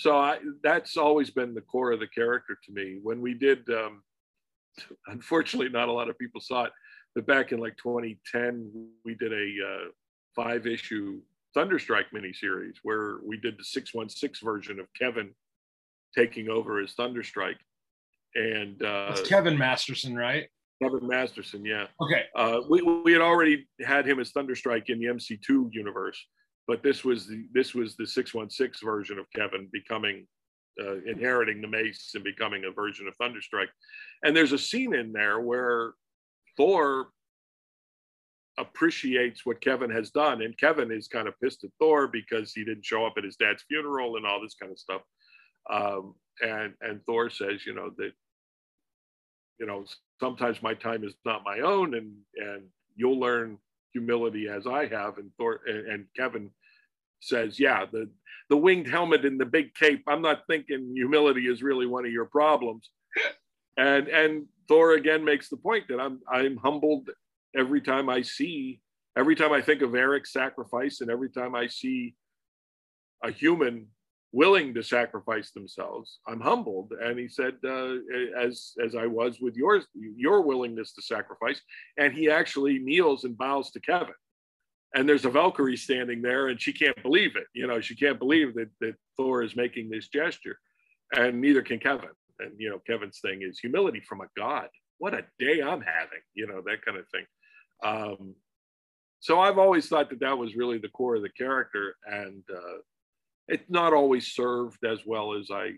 [0.00, 3.00] So I, that's always been the core of the character to me.
[3.02, 4.02] When we did, um,
[5.08, 6.72] unfortunately, not a lot of people saw it,
[7.14, 9.88] but back in like 2010, we did a uh,
[10.34, 11.20] five issue
[11.54, 15.34] Thunderstrike miniseries where we did the 616 version of Kevin
[16.16, 17.58] taking over as Thunderstrike.
[18.34, 20.48] And uh, That's Kevin Masterson, right?
[20.82, 21.88] Kevin Masterson, yeah.
[22.00, 22.24] Okay.
[22.34, 26.24] Uh, we, we had already had him as Thunderstrike in the MC2 universe,
[26.66, 30.26] but this was the this was the 616 version of Kevin becoming
[30.80, 33.68] uh, inheriting the mace and becoming a version of Thunderstrike.
[34.22, 35.92] And there's a scene in there where
[36.56, 37.08] Thor
[38.58, 40.42] appreciates what Kevin has done.
[40.42, 43.36] And Kevin is kind of pissed at Thor because he didn't show up at his
[43.36, 45.02] dad's funeral and all this kind of stuff.
[45.70, 48.12] Um, and and Thor says, you know, that
[49.58, 49.84] you know,
[50.20, 52.62] sometimes my time is not my own and and
[52.96, 53.58] you'll learn
[53.92, 55.18] humility as I have.
[55.18, 56.50] And Thor and, Kevin
[57.20, 58.08] says, yeah, the
[58.48, 62.12] the winged helmet and the big cape, I'm not thinking humility is really one of
[62.12, 62.90] your problems.
[63.76, 67.08] And and Thor again makes the point that I'm I'm humbled
[67.56, 68.80] every time I see,
[69.16, 72.14] every time I think of Eric's sacrifice, and every time I see
[73.24, 73.86] a human
[74.32, 76.92] willing to sacrifice themselves, I'm humbled.
[77.00, 77.94] And he said, uh,
[78.38, 81.60] as as I was with yours, your willingness to sacrifice.
[81.96, 84.14] And he actually kneels and bows to Kevin.
[84.94, 87.46] And there's a Valkyrie standing there, and she can't believe it.
[87.54, 90.58] You know, she can't believe that that Thor is making this gesture,
[91.12, 92.10] and neither can Kevin.
[92.40, 94.68] And you know, Kevin's thing is humility from a god.
[94.98, 96.22] What a day I'm having.
[96.34, 97.24] You know, that kind of thing.
[97.82, 98.34] Um,
[99.20, 102.78] so I've always thought that that was really the core of the character, and uh,
[103.50, 105.72] it's not always served as well as I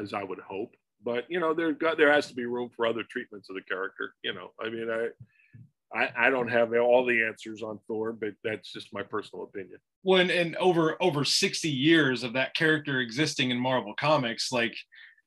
[0.00, 0.74] as I would hope.
[1.04, 3.62] But you know, there got there has to be room for other treatments of the
[3.62, 4.14] character.
[4.22, 5.08] You know, I mean, I.
[5.94, 9.78] I, I don't have all the answers on Thor, but that's just my personal opinion.
[10.00, 14.74] When and over over 60 years of that character existing in Marvel Comics, like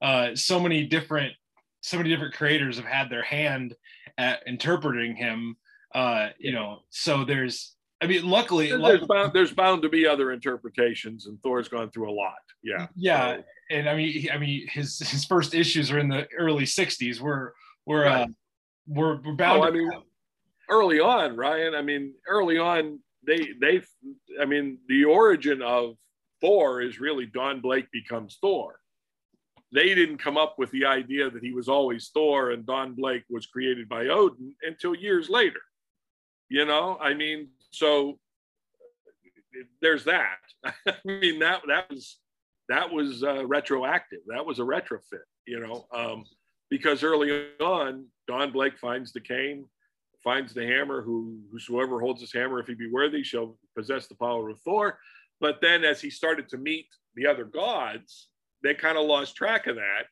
[0.02, 1.34] uh, so many different
[1.82, 3.76] so many different creators have had their hand
[4.18, 5.56] at interpreting him
[5.96, 7.75] uh, you know, so there's,
[8.06, 11.90] I mean, luckily, there's, luckily, bound, there's bound to be other interpretations, and Thor's gone
[11.90, 12.36] through a lot.
[12.64, 13.44] Yeah, yeah, so.
[13.72, 17.20] and I mean, I mean, his his first issues are in the early '60s.
[17.20, 17.52] We're
[17.88, 18.22] we're right.
[18.22, 18.28] uh,
[18.88, 19.64] we're we're bound.
[19.64, 19.90] Oh, I mean,
[20.70, 21.74] early on, Ryan.
[21.74, 23.82] I mean, early on, they they,
[24.40, 25.96] I mean, the origin of
[26.42, 28.80] Thor is really Don Blake becomes Thor.
[29.72, 33.24] They didn't come up with the idea that he was always Thor and Don Blake
[33.32, 35.60] was created by Odin until years later
[36.50, 38.20] you know i mean so
[39.82, 40.38] there's that.
[40.66, 42.18] I mean that that was
[42.70, 44.20] that was uh, retroactive.
[44.28, 46.26] That was a retrofit you know um,
[46.70, 49.66] because early on don blake finds the cane
[50.24, 54.16] finds the hammer who whosoever holds his hammer if he be worthy shall possess the
[54.16, 55.00] power of thor.
[55.42, 58.30] But then as he started to meet the other gods
[58.64, 60.08] they kind of lost track of that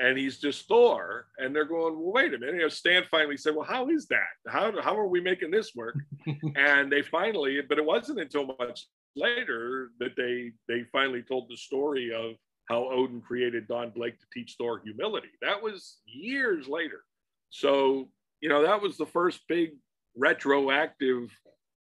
[0.00, 1.26] and he's just Thor.
[1.38, 2.54] And they're going, well, wait a minute.
[2.54, 4.48] You know, Stan finally said, well, how is that?
[4.48, 5.96] How, how are we making this work?
[6.56, 8.86] and they finally, but it wasn't until much
[9.16, 12.36] later that they they finally told the story of
[12.68, 15.28] how Odin created Don Blake to teach Thor humility.
[15.42, 17.02] That was years later.
[17.50, 18.08] So,
[18.40, 19.70] you know, that was the first big
[20.16, 21.30] retroactive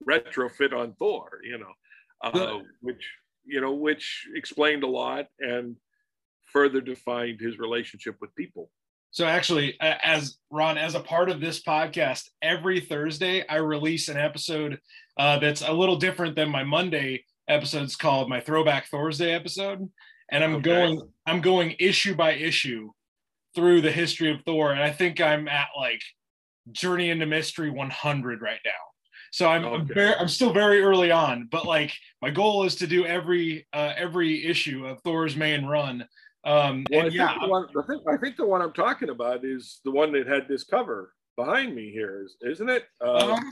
[0.06, 1.72] retrofit on Thor, you know,
[2.22, 3.08] uh, which
[3.44, 5.76] you know, which explained a lot and
[6.52, 8.70] further defined his relationship with people.
[9.10, 14.16] So actually, as Ron, as a part of this podcast, every Thursday I release an
[14.16, 14.78] episode
[15.18, 19.86] uh, that's a little different than my Monday episodes called my Throwback Thursday episode,
[20.30, 20.62] and I'm okay.
[20.62, 22.90] going I'm going issue by issue
[23.54, 26.00] through the history of Thor, and I think I'm at like
[26.70, 28.70] Journey into Mystery 100 right now.
[29.30, 29.94] So I'm okay.
[29.94, 33.92] very, I'm still very early on, but like my goal is to do every uh,
[33.96, 36.06] every issue of Thor's main run
[36.44, 39.44] um, well, I yeah, the one, the thing, I think the one I'm talking about
[39.44, 42.84] is the one that had this cover behind me here, is, isn't it?
[43.00, 43.50] Uh, um,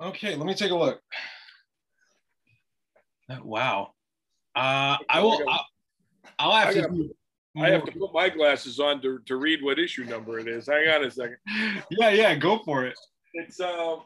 [0.00, 1.00] okay, let me take a look.
[3.42, 3.92] Wow.
[4.56, 5.40] Uh, I will.
[5.48, 5.66] I'll,
[6.38, 6.80] I'll have I to.
[6.82, 7.10] Gotta,
[7.56, 10.66] I have to put my glasses on to, to read what issue number it is.
[10.66, 11.36] Hang on a second.
[11.90, 12.98] Yeah, yeah, go for it.
[13.34, 13.96] It's uh,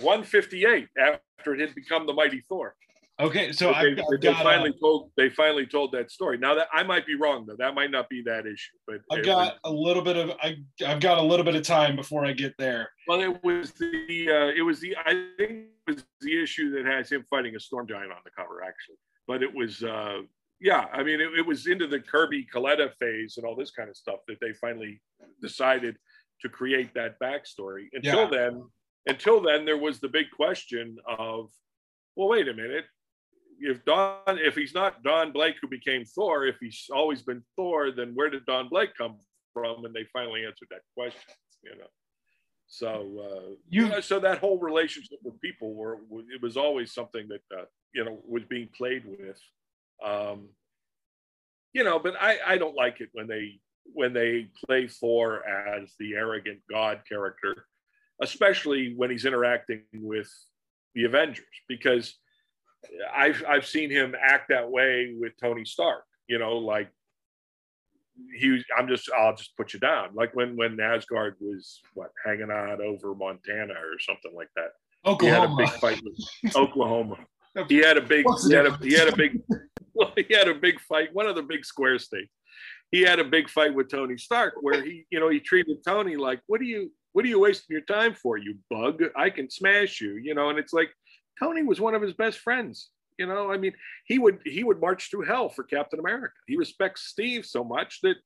[0.00, 2.74] 158 after it had become the Mighty Thor.
[3.20, 6.38] Okay, so they, they finally a, told they finally told that story.
[6.38, 8.72] Now that I might be wrong though, that might not be that issue.
[8.86, 10.56] But I've got was, a little bit of I
[10.86, 12.88] I've got a little bit of time before I get there.
[13.06, 16.86] Well, it was the uh, it was the I think it was the issue that
[16.86, 18.96] has him fighting a storm giant on the cover actually.
[19.28, 20.22] But it was uh,
[20.60, 23.90] yeah, I mean it, it was into the Kirby Colletta phase and all this kind
[23.90, 25.02] of stuff that they finally
[25.42, 25.96] decided
[26.40, 27.88] to create that backstory.
[27.92, 28.30] Until yeah.
[28.30, 28.62] then,
[29.06, 31.50] until then, there was the big question of,
[32.16, 32.86] well, wait a minute
[33.62, 37.90] if Don, if he's not Don Blake who became Thor, if he's always been Thor,
[37.90, 39.18] then where did Don Blake come
[39.52, 39.84] from?
[39.84, 41.34] And they finally answered that question.
[41.62, 41.86] You know,
[42.66, 45.98] so uh, you, know, so that whole relationship with people were
[46.34, 49.40] it was always something that uh, you know was being played with.
[50.04, 50.48] Um,
[51.72, 55.92] you know, but I I don't like it when they when they play Thor as
[55.98, 57.66] the arrogant God character,
[58.20, 60.30] especially when he's interacting with
[60.94, 62.16] the Avengers, because
[63.14, 66.04] I've I've seen him act that way with Tony Stark.
[66.28, 66.90] You know, like
[68.38, 70.10] he I'm just I'll just put you down.
[70.14, 74.72] Like when when Asgard was what hanging out over Montana or something like that.
[75.04, 75.56] Oklahoma.
[75.56, 77.16] He had a big fight with Oklahoma.
[77.68, 79.40] He had a big he had a, he had a big
[79.94, 82.32] well, he had a big fight, one of the big square states.
[82.90, 86.16] He had a big fight with Tony Stark where he, you know, he treated Tony
[86.16, 89.02] like, what are you what are you wasting your time for, you bug?
[89.14, 90.90] I can smash you, you know, and it's like
[91.42, 92.90] Tony was one of his best friends.
[93.18, 93.72] You know, I mean,
[94.06, 96.34] he would he would march through hell for Captain America.
[96.46, 98.16] He respects Steve so much that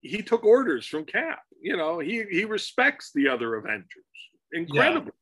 [0.00, 1.40] he took orders from Cap.
[1.60, 3.88] You know, he he respects the other Avengers.
[4.52, 5.12] Incredible.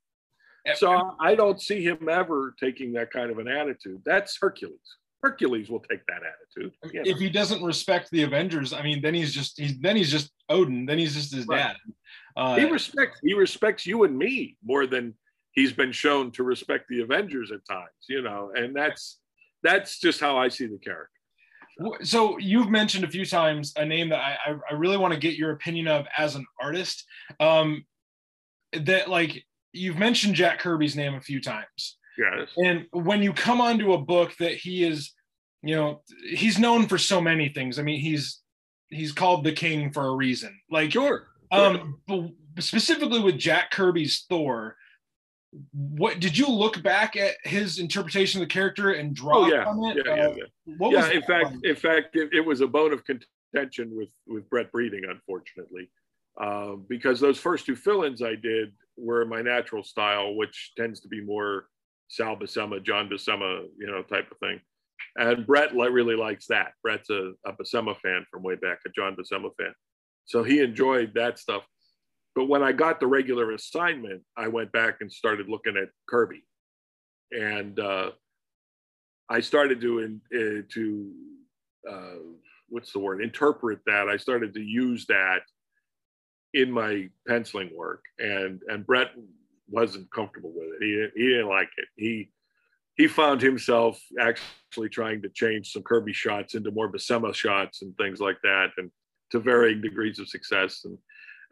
[0.65, 0.75] Yeah.
[0.75, 4.03] So I don't see him ever taking that kind of an attitude.
[4.05, 4.79] That's Hercules.
[5.23, 6.73] Hercules will take that attitude.
[6.93, 7.11] You know?
[7.11, 10.33] If he doesn't respect the Avengers, I mean, then he's just he's then he's just
[10.49, 10.87] Odin.
[10.87, 11.59] Then he's just his right.
[11.59, 11.77] dad.
[12.37, 15.15] Uh, he respects he respects you and me more than
[15.57, 19.19] he's been shown to respect the Avengers at times, you know, and that's
[19.65, 21.11] that's just how I see the character.
[22.05, 25.35] So you've mentioned a few times a name that I, I really want to get
[25.35, 27.05] your opinion of as an artist.
[27.41, 27.85] Um,
[28.73, 31.99] that like you've mentioned Jack Kirby's name a few times.
[32.19, 32.49] Yes.
[32.57, 35.13] And when you come onto a book that he is,
[35.63, 37.79] you know, he's known for so many things.
[37.79, 38.41] I mean, he's
[38.89, 40.59] he's called the king for a reason.
[40.71, 41.29] Like sure.
[41.51, 44.77] Um, but specifically with Jack Kirby's Thor,
[45.73, 49.65] what did you look back at his interpretation of the character and draw oh, yeah.
[49.65, 49.97] from it?
[50.05, 50.89] Yeah, uh, yeah, yeah.
[50.91, 51.65] yeah in fact, like?
[51.65, 55.91] in fact, it, it, was a bone of contention with with Brett Breeding, unfortunately,
[56.41, 61.09] uh, because those first two fill-ins I did were my natural style, which tends to
[61.09, 61.67] be more
[62.09, 64.61] Sal Buscema, John Buscema, you know, type of thing.
[65.17, 66.73] And Brett really likes that.
[66.83, 69.73] Brett's a, a Buscema fan from way back, a John Buscema fan.
[70.25, 71.63] So he enjoyed that stuff.
[72.37, 76.45] But when I got the regular assignment, I went back and started looking at Kirby,
[77.33, 78.11] and uh,
[79.31, 81.13] I started to uh, to
[81.91, 82.19] uh,
[82.69, 84.11] what's the word interpret that.
[84.11, 85.41] I started to use that
[86.53, 89.13] in my penciling work, and and Brett
[89.71, 90.85] wasn't comfortable with it.
[90.85, 91.89] He he didn't like it.
[91.97, 92.31] He
[92.97, 97.97] he found himself actually trying to change some Kirby shots into more Buscema shots and
[97.97, 98.91] things like that, and
[99.31, 100.83] to varying degrees of success.
[100.85, 100.99] And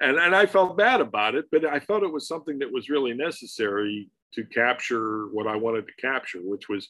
[0.01, 2.89] and and I felt bad about it, but I thought it was something that was
[2.89, 6.89] really necessary to capture what I wanted to capture, which was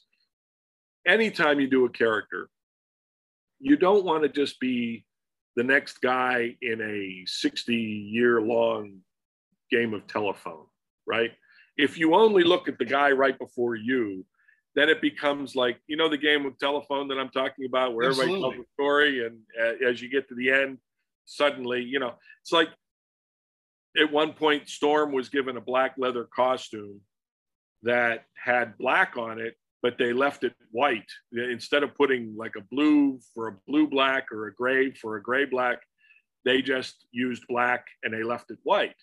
[1.05, 2.49] anytime you do a character,
[3.59, 5.05] you don't want to just be
[5.55, 8.99] the next guy in a 60 year long
[9.71, 10.65] game of telephone,
[11.07, 11.31] right?
[11.77, 14.25] If you only look at the guy right before you,
[14.75, 18.07] then it becomes like you know the game of telephone that I'm talking about, where
[18.07, 18.35] Absolutely.
[18.35, 20.77] everybody tells a story, and uh, as you get to the end,
[21.25, 22.69] suddenly you know it's like
[23.97, 27.01] at one point, Storm was given a black leather costume
[27.83, 31.09] that had black on it, but they left it white.
[31.31, 35.21] Instead of putting like a blue for a blue black or a gray for a
[35.21, 35.79] gray black,
[36.43, 38.95] they just used black and they left it white.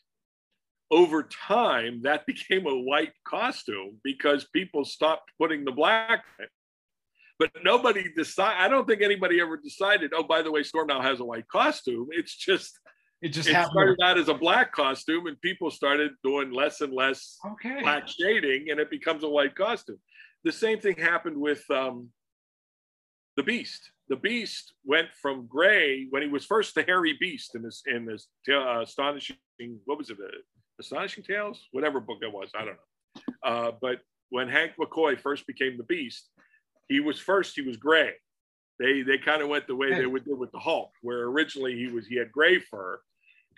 [0.90, 6.24] Over time, that became a white costume because people stopped putting the black.
[7.38, 11.01] But nobody decided, I don't think anybody ever decided, oh, by the way, Storm now
[11.01, 12.09] has a white costume.
[12.11, 12.78] It's just
[13.23, 13.73] it just it happened.
[13.73, 17.81] started out as a black costume and people started doing less and less okay.
[17.81, 19.99] black shading and it becomes a white costume.
[20.43, 22.09] The same thing happened with um,
[23.37, 23.93] the beast.
[24.09, 28.05] The beast went from gray when he was first the hairy beast in this in
[28.05, 29.37] this uh, astonishing
[29.85, 30.39] what was it uh,
[30.81, 31.68] astonishing tales?
[31.70, 33.23] Whatever book it was i don't know.
[33.45, 34.01] Uh, but
[34.31, 36.29] when hank mccoy first became the beast
[36.89, 38.14] he was first he was gray.
[38.81, 41.77] They they kind of went the way they would do with the hulk where originally
[41.77, 43.01] he was he had gray fur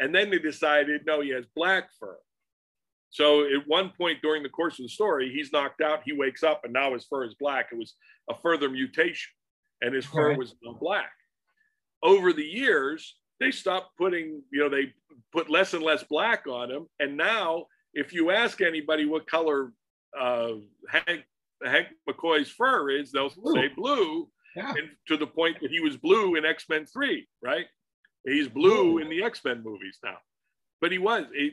[0.00, 2.18] and then they decided, no, he has black fur.
[3.10, 6.42] So at one point during the course of the story, he's knocked out, he wakes
[6.42, 7.68] up, and now his fur is black.
[7.70, 7.94] It was
[8.28, 9.30] a further mutation,
[9.82, 10.38] and his fur right.
[10.38, 11.12] was black.
[12.02, 14.92] Over the years, they stopped putting, you know, they
[15.32, 16.86] put less and less black on him.
[16.98, 19.72] And now, if you ask anybody what color
[20.18, 20.54] uh,
[20.88, 21.24] Hank,
[21.64, 23.54] Hank McCoy's fur is, they'll blue.
[23.54, 24.28] say blue.
[24.56, 24.70] Yeah.
[24.70, 27.66] And to the point that he was blue in X Men 3, right?
[28.24, 30.16] He's blue in the X Men movies now,
[30.80, 31.26] but he was.
[31.34, 31.52] He,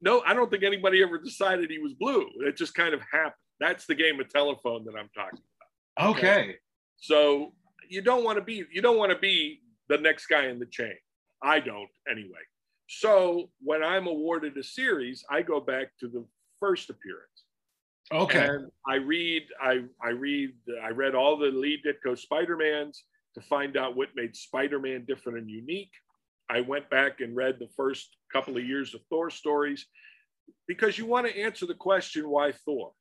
[0.00, 2.28] no, I don't think anybody ever decided he was blue.
[2.40, 3.34] It just kind of happened.
[3.60, 5.40] That's the game of telephone that I'm talking
[5.96, 6.10] about.
[6.10, 6.40] Okay.
[6.42, 6.54] okay.
[6.96, 7.52] So
[7.88, 10.66] you don't want to be you don't want to be the next guy in the
[10.66, 10.94] chain.
[11.42, 12.40] I don't anyway.
[12.88, 16.24] So when I'm awarded a series, I go back to the
[16.58, 17.44] first appearance.
[18.12, 18.46] Okay.
[18.46, 20.50] And I read, I I read,
[20.82, 23.04] I read all the Lee Ditko Spider-Mans
[23.34, 25.92] to find out what made Spider-Man different and unique.
[26.50, 29.86] I went back and read the first couple of years of Thor stories
[30.66, 32.92] because you want to answer the question why Thor?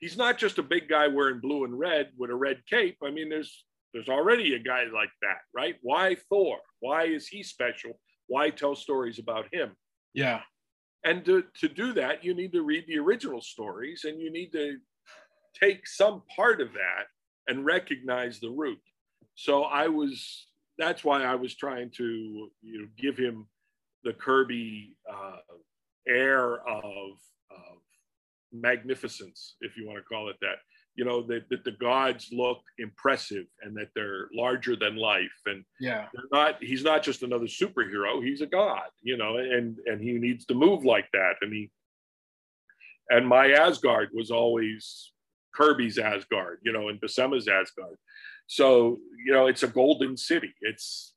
[0.00, 2.98] He's not just a big guy wearing blue and red with a red cape.
[3.02, 5.76] I mean, there's there's already a guy like that, right?
[5.82, 6.58] Why Thor?
[6.80, 7.98] Why is he special?
[8.26, 9.72] Why tell stories about him?
[10.12, 10.40] Yeah.
[11.04, 14.50] And to, to do that, you need to read the original stories and you need
[14.52, 14.78] to
[15.54, 17.04] take some part of that
[17.46, 18.80] and recognize the root.
[19.34, 20.46] So I was
[20.78, 23.46] that's why I was trying to you know give him
[24.04, 25.38] the Kirby uh,
[26.06, 27.18] air of,
[27.50, 27.78] of
[28.52, 30.56] magnificence, if you want to call it that.
[30.96, 35.64] You know that, that the gods look impressive and that they're larger than life, and
[35.80, 36.62] yeah, they're not.
[36.62, 38.90] He's not just another superhero; he's a god.
[39.02, 41.34] You know, and and he needs to move like that.
[41.40, 41.72] And he
[43.10, 45.12] and my Asgard was always
[45.54, 47.96] Kirby's Asgard, you know, and Buscema's Asgard.
[48.46, 50.54] So, you know, it's a golden city.
[50.60, 51.14] It's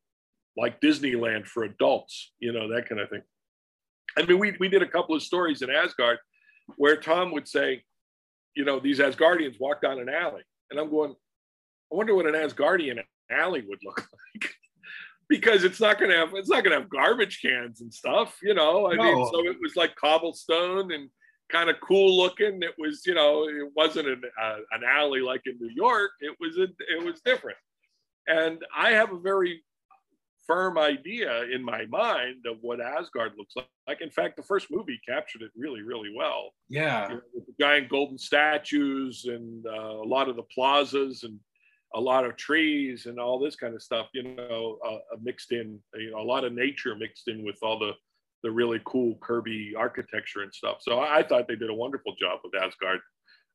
[0.55, 3.21] like Disneyland for adults, you know, that kind of thing.
[4.17, 6.17] I mean, we, we did a couple of stories in Asgard
[6.77, 7.83] where Tom would say,
[8.55, 10.41] you know, these Asgardians walk down an alley.
[10.71, 11.11] And I'm going,
[11.91, 12.99] I wonder what an Asgardian
[13.31, 14.53] alley would look like.
[15.29, 18.91] because it's not gonna have it's not gonna have garbage cans and stuff, you know.
[18.91, 19.03] I no.
[19.03, 21.09] mean, so it was like cobblestone and
[21.49, 22.61] kind of cool looking.
[22.61, 26.11] It was, you know, it wasn't an, uh, an alley like in New York.
[26.19, 27.57] It was a, it was different.
[28.27, 29.63] And I have a very
[30.45, 33.67] firm idea in my mind of what Asgard looks like.
[33.87, 36.51] Like, in fact, the first movie captured it really, really well.
[36.69, 41.23] Yeah, you know, with the giant golden statues and uh, a lot of the plazas
[41.23, 41.39] and
[41.95, 44.07] a lot of trees and all this kind of stuff.
[44.13, 47.79] You know, uh, mixed in, you know, a lot of nature mixed in with all
[47.79, 47.93] the
[48.43, 50.77] the really cool Kirby architecture and stuff.
[50.81, 52.99] So I, I thought they did a wonderful job with Asgard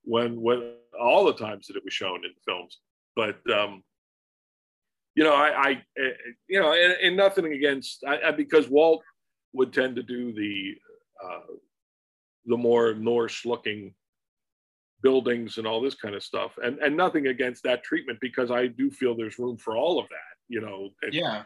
[0.04, 2.78] when when all the times that it was shown in films.
[3.14, 3.82] But um,
[5.14, 6.10] you know, I, I eh,
[6.48, 9.02] you know, and, and nothing against I, I, because Walt
[9.52, 10.74] would tend to do the
[11.24, 11.54] uh,
[12.46, 13.94] the more Norse looking
[15.02, 18.66] buildings and all this kind of stuff, and and nothing against that treatment because I
[18.66, 20.16] do feel there's room for all of that.
[20.48, 21.44] You know, yeah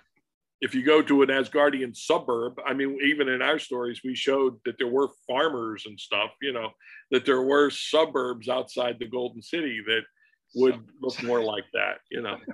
[0.61, 4.59] if you go to an Asgardian suburb, I mean, even in our stories, we showed
[4.65, 6.71] that there were farmers and stuff, you know,
[7.11, 10.03] that there were suburbs outside the Golden City that
[10.55, 12.39] would look more like that, you know.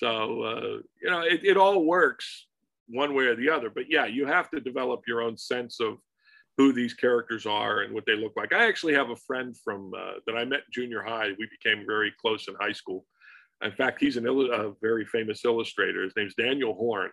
[0.00, 2.48] So, uh, you know, it, it all works
[2.88, 3.70] one way or the other.
[3.70, 5.96] But yeah, you have to develop your own sense of
[6.58, 8.52] who these characters are and what they look like.
[8.52, 11.28] I actually have a friend from uh, that I met in junior high.
[11.38, 13.06] We became very close in high school
[13.62, 16.02] in fact, he's an a very famous illustrator.
[16.02, 17.10] His name's Daniel Horn.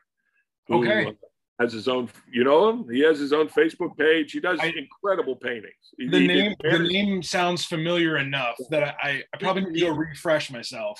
[0.68, 1.08] Who, okay.
[1.08, 1.12] Uh,
[1.60, 2.90] has his own, you know him.
[2.92, 4.32] He has his own Facebook page.
[4.32, 5.74] He does I, incredible paintings.
[5.98, 9.86] He, the he name, the name sounds familiar enough that I, I probably need to
[9.86, 11.00] go refresh myself.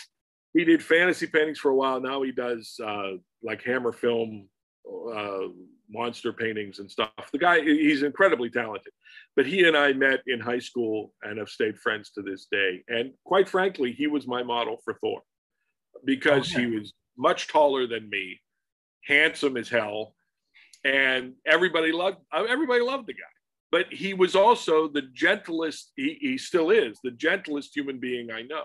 [0.54, 2.00] He did fantasy paintings for a while.
[2.00, 4.48] Now he does uh, like Hammer Film
[4.88, 5.48] uh,
[5.90, 7.10] monster paintings and stuff.
[7.32, 8.94] The guy, he's incredibly talented.
[9.36, 12.84] But he and I met in high school and have stayed friends to this day.
[12.88, 15.22] And quite frankly, he was my model for Thor
[16.06, 18.40] because he was much taller than me,
[19.06, 20.16] handsome as hell,
[20.84, 23.20] and everybody loved uh, everybody loved the guy.
[23.72, 25.92] But he was also the gentlest.
[25.96, 28.64] He, he still is the gentlest human being I know.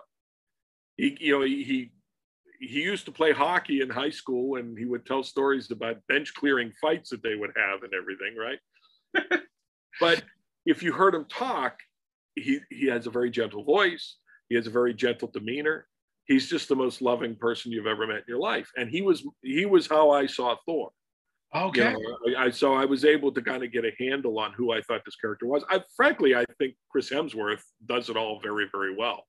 [0.97, 1.91] He, you know, he, he
[2.61, 6.35] he used to play hockey in high school and he would tell stories about bench
[6.35, 9.41] clearing fights that they would have and everything, right?
[10.01, 10.23] but
[10.67, 11.79] if you heard him talk,
[12.35, 14.17] he, he has a very gentle voice.
[14.49, 15.87] He has a very gentle demeanor.
[16.29, 18.71] He's just the most loving person you've ever met in your life.
[18.77, 20.91] And he was he was how I saw Thor.
[21.57, 21.93] Okay.
[21.93, 24.71] You know, I, so I was able to kind of get a handle on who
[24.71, 25.65] I thought this character was.
[25.71, 29.25] I frankly I think Chris Hemsworth does it all very, very well.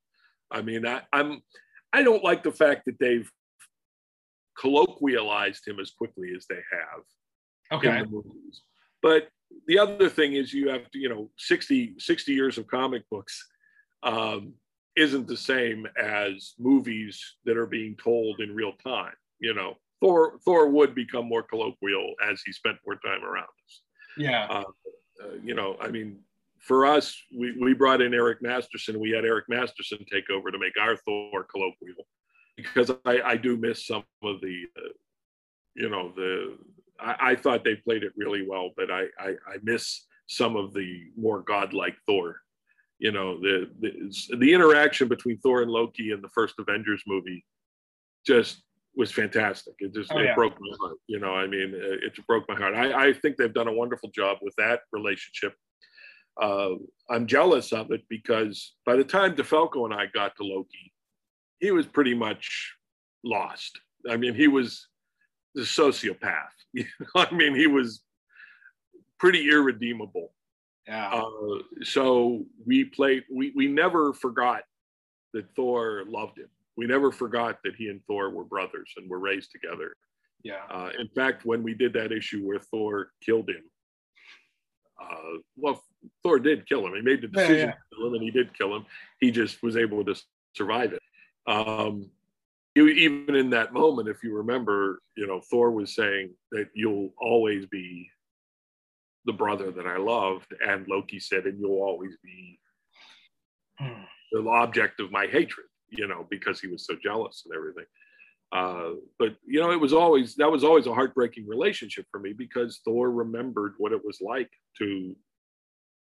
[0.51, 1.41] I mean, I, I'm
[1.93, 3.29] I don't like the fact that they've
[4.61, 7.99] colloquialized him as quickly as they have okay.
[7.99, 8.61] in the movies.
[9.01, 9.29] But
[9.67, 13.47] the other thing is you have to, you know, 60, 60 years of comic books
[14.03, 14.53] um,
[14.99, 19.13] isn't the same as movies that are being told in real time.
[19.39, 23.81] You know, Thor Thor would become more colloquial as he spent more time around us.
[24.17, 24.47] Yeah.
[24.49, 24.63] Uh,
[25.23, 26.19] uh, you know, I mean,
[26.59, 28.99] for us, we, we brought in Eric Masterson.
[28.99, 32.05] We had Eric Masterson take over to make our Thor colloquial
[32.55, 34.89] because I, I do miss some of the, uh,
[35.75, 36.57] you know, the,
[36.99, 40.73] I, I, thought they played it really well, but I, I, I miss some of
[40.73, 42.41] the more godlike Thor.
[42.99, 47.45] You know, the, the, the interaction between Thor and Loki in the first Avengers movie
[48.25, 48.61] just
[48.95, 49.75] was fantastic.
[49.79, 50.35] It just oh, it yeah.
[50.35, 50.97] broke my heart.
[51.07, 52.75] You know, I mean, it, it broke my heart.
[52.75, 55.53] I, I think they've done a wonderful job with that relationship
[56.39, 56.75] uh,
[57.09, 60.93] I'm jealous of it because by the time DeFalco and I got to Loki,
[61.59, 62.75] he was pretty much
[63.23, 63.79] lost.
[64.09, 64.87] I mean, he was
[65.55, 66.55] the sociopath.
[67.15, 68.01] I mean, he was
[69.19, 70.31] pretty irredeemable.
[70.89, 71.09] Yeah.
[71.13, 73.23] Uh, so we played.
[73.31, 74.63] We we never forgot
[75.33, 76.49] that Thor loved him.
[76.77, 79.93] We never forgot that he and Thor were brothers and were raised together.
[80.43, 80.63] Yeah.
[80.69, 83.63] Uh, in fact, when we did that issue where Thor killed him,
[84.99, 85.83] uh, well,
[86.23, 86.95] Thor did kill him.
[86.95, 87.71] He made the decision yeah, yeah.
[87.71, 88.85] to kill him, and he did kill him.
[89.19, 90.15] He just was able to
[90.55, 91.01] survive it.
[91.45, 92.09] Um,
[92.75, 97.67] even in that moment, if you remember, you know, Thor was saying that you'll always
[97.67, 98.09] be
[99.29, 102.59] the brother that I loved, and Loki said, and you'll always be
[104.31, 105.67] the object of my hatred.
[105.91, 107.85] You know, because he was so jealous and everything.
[108.51, 112.33] Uh, but you know, it was always that was always a heartbreaking relationship for me
[112.33, 114.49] because Thor remembered what it was like
[114.79, 115.15] to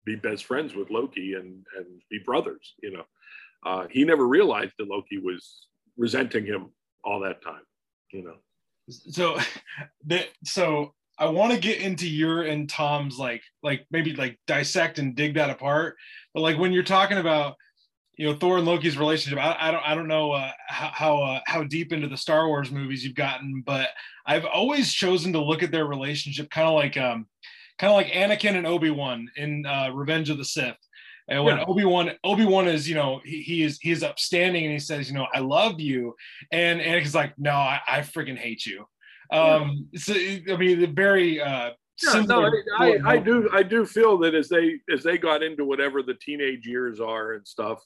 [0.05, 2.76] be best friends with Loki and and be brothers.
[2.84, 3.05] You know,
[3.66, 6.72] uh, he never realized that Loki was resenting him
[7.03, 7.66] all that time.
[8.12, 8.38] You know.
[8.89, 9.38] So,
[10.05, 14.99] that so I want to get into your and Tom's like like maybe like dissect
[14.99, 15.97] and dig that apart.
[16.34, 17.55] But like when you're talking about
[18.20, 19.39] you know Thor and Loki's relationship.
[19.39, 22.47] I, I don't I don't know uh, how how, uh, how deep into the Star
[22.47, 23.88] Wars movies you've gotten, but
[24.26, 27.28] I've always chosen to look at their relationship kind of like um
[27.80, 30.76] kind of like Anakin and Obi Wan in uh, Revenge of the Sith.
[31.30, 31.65] And when yeah.
[31.65, 34.80] Obi Wan Obi Wan is, you know, he, he is he is upstanding and he
[34.80, 36.13] says, you know, I love you,
[36.51, 38.86] and Anakin's like, no, I, I freaking hate you.
[39.32, 39.99] Um, yeah.
[39.99, 41.71] so I mean, the very uh,
[42.01, 45.43] yeah, no, I, I, I, do I do feel that as they as they got
[45.43, 47.84] into whatever the teenage years are and stuff,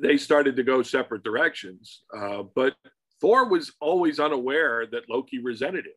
[0.00, 2.02] they started to go separate directions.
[2.16, 2.74] Uh, but
[3.20, 5.92] Thor was always unaware that Loki resented him,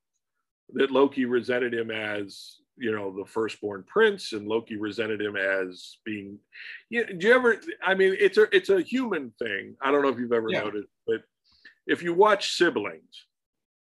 [0.73, 5.97] that Loki resented him as you know the firstborn prince, and Loki resented him as
[6.05, 6.38] being.
[6.89, 7.57] You know, do you ever?
[7.84, 9.75] I mean, it's a it's a human thing.
[9.82, 10.61] I don't know if you've ever yeah.
[10.61, 11.21] noticed, but
[11.88, 13.25] if you watch siblings,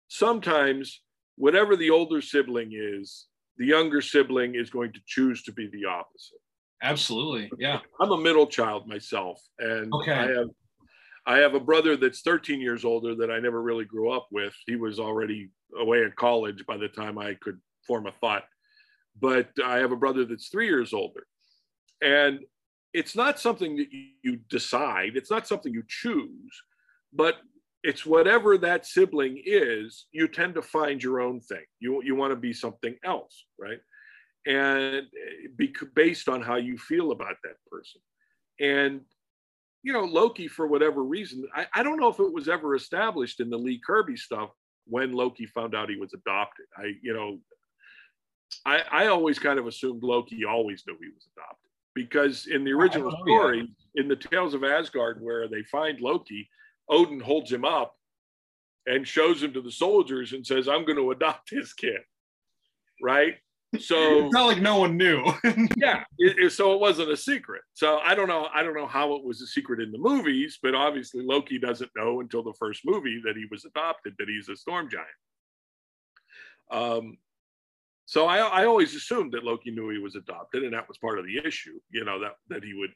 [0.07, 1.01] sometimes
[1.35, 3.27] whatever the older sibling is,
[3.57, 6.39] the younger sibling is going to choose to be the opposite.
[6.81, 7.49] Absolutely.
[7.57, 7.79] Yeah.
[7.99, 9.41] I'm a middle child myself.
[9.59, 10.11] And okay.
[10.11, 10.47] I have
[11.25, 14.53] I have a brother that's 13 years older that I never really grew up with.
[14.65, 15.49] He was already
[15.79, 18.43] away at college by the time I could form a thought.
[19.19, 21.25] But I have a brother that's three years older.
[22.01, 22.39] And
[22.93, 23.87] it's not something that
[24.21, 26.61] you decide, it's not something you choose,
[27.13, 27.37] but
[27.83, 31.63] it's whatever that sibling is, you tend to find your own thing.
[31.79, 33.79] You, you want to be something else, right?
[34.45, 38.01] and eh, be based on how you feel about that person.
[38.59, 39.01] And
[39.83, 43.41] you know, Loki, for whatever reason, I, I don't know if it was ever established
[43.41, 44.49] in the Lee Kirby stuff
[44.85, 46.65] when Loki found out he was adopted.
[46.77, 47.39] I, you know,
[48.65, 52.71] I, I always kind of assumed Loki always knew he was adopted because in the
[52.71, 56.49] original story, in the Tales of Asgard, where they find Loki,
[56.89, 57.95] Odin holds him up
[58.85, 62.01] and shows him to the soldiers and says, I'm going to adopt his kid
[63.03, 63.35] right?
[63.79, 65.23] So it's not like no one knew.
[65.77, 67.61] yeah, it, it, so it wasn't a secret.
[67.73, 68.47] So I don't know.
[68.53, 71.91] I don't know how it was a secret in the movies, but obviously Loki doesn't
[71.95, 75.07] know until the first movie that he was adopted, that he's a storm giant.
[76.71, 77.17] Um,
[78.05, 81.19] so I, I always assumed that Loki knew he was adopted, and that was part
[81.19, 81.79] of the issue.
[81.89, 82.91] You know that that he would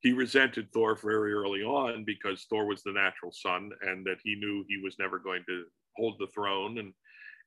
[0.00, 4.34] he resented Thor very early on because Thor was the natural son, and that he
[4.34, 5.64] knew he was never going to
[5.96, 6.92] hold the throne, and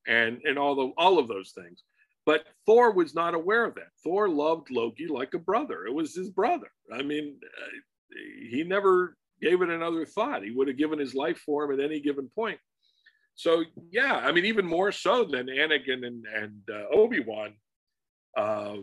[0.07, 1.83] and and all the all of those things.
[2.25, 3.89] But Thor was not aware of that.
[4.03, 5.85] Thor loved Loki like a brother.
[5.85, 6.67] It was his brother.
[6.93, 8.17] I mean, uh,
[8.49, 10.43] he never gave it another thought.
[10.43, 12.59] He would have given his life for him at any given point.
[13.35, 17.55] So yeah, I mean, even more so than Anakin and, and uh, Obi Wan,
[18.37, 18.75] uh,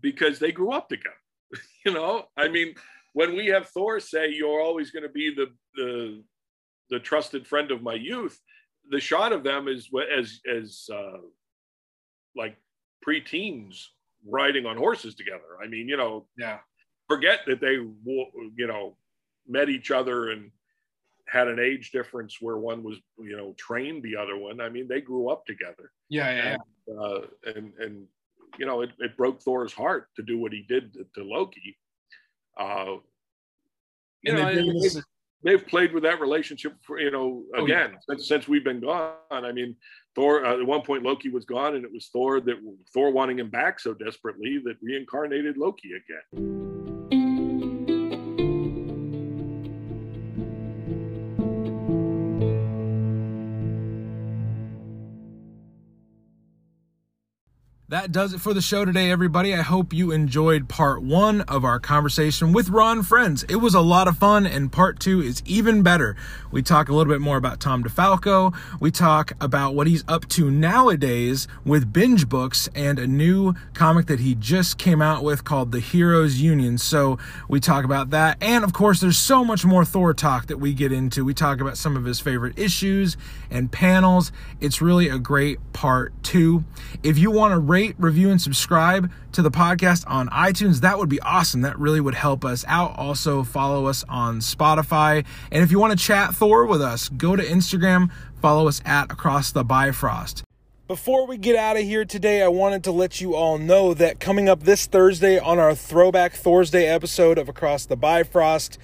[0.00, 1.14] because they grew up together.
[1.84, 2.74] you know, I mean,
[3.12, 6.22] when we have Thor say, "You're always going to be the the
[6.90, 8.38] the trusted friend of my youth,"
[8.90, 11.18] the shot of them is as as uh,
[12.36, 12.56] like
[13.06, 13.84] preteens
[14.26, 15.58] riding on horses together.
[15.62, 16.58] I mean, you know, yeah.
[17.08, 18.96] Forget that they, you know,
[19.48, 20.52] met each other and
[21.26, 24.60] had an age difference where one was, you know, trained the other one.
[24.60, 25.90] I mean, they grew up together.
[26.08, 26.56] Yeah, yeah.
[26.86, 28.06] And uh, and, and,
[28.58, 31.76] you know, it, it broke Thor's heart to do what he did to, to Loki.
[32.60, 32.96] Uh,
[34.22, 35.02] you and know, they've,
[35.42, 37.98] they've, played with that relationship for, you know, again, oh, yeah.
[38.08, 39.14] since, since we've been gone.
[39.30, 39.74] I mean,
[40.14, 42.56] Thor, uh, at one point, Loki was gone, and it was Thor that
[42.92, 45.90] Thor wanting him back so desperately that reincarnated Loki
[46.34, 46.59] again.
[57.90, 59.52] That does it for the show today, everybody.
[59.52, 63.42] I hope you enjoyed part one of our conversation with Ron Frenz.
[63.48, 66.14] It was a lot of fun, and part two is even better.
[66.52, 68.56] We talk a little bit more about Tom DeFalco.
[68.78, 74.06] We talk about what he's up to nowadays with binge books and a new comic
[74.06, 76.78] that he just came out with called The Heroes Union.
[76.78, 77.18] So
[77.48, 78.38] we talk about that.
[78.40, 81.24] And of course, there's so much more Thor talk that we get into.
[81.24, 83.16] We talk about some of his favorite issues
[83.50, 84.30] and panels.
[84.60, 86.62] It's really a great part two.
[87.02, 90.80] If you want to rate rate, review, and subscribe to the podcast on iTunes.
[90.80, 91.62] That would be awesome.
[91.62, 92.94] That really would help us out.
[92.98, 95.24] Also, follow us on Spotify.
[95.50, 98.10] And if you want to chat Thor with us, go to Instagram,
[98.42, 100.42] follow us at Across the Bifrost.
[100.88, 104.20] Before we get out of here today, I wanted to let you all know that
[104.20, 108.76] coming up this Thursday on our Throwback Thursday episode of Across the Bifrost,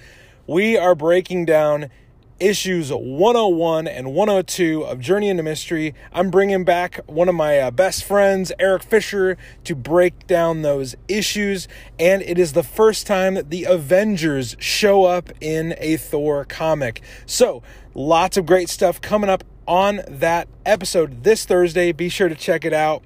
[0.47, 1.91] we are breaking down
[2.39, 5.93] issues 101 and 102 of Journey into Mystery.
[6.11, 10.95] I'm bringing back one of my uh, best friends, Eric Fisher, to break down those
[11.07, 11.67] issues.
[11.99, 17.01] And it is the first time that the Avengers show up in a Thor comic.
[17.25, 17.63] So,
[17.93, 21.91] lots of great stuff coming up on that episode this Thursday.
[21.91, 23.03] Be sure to check it out.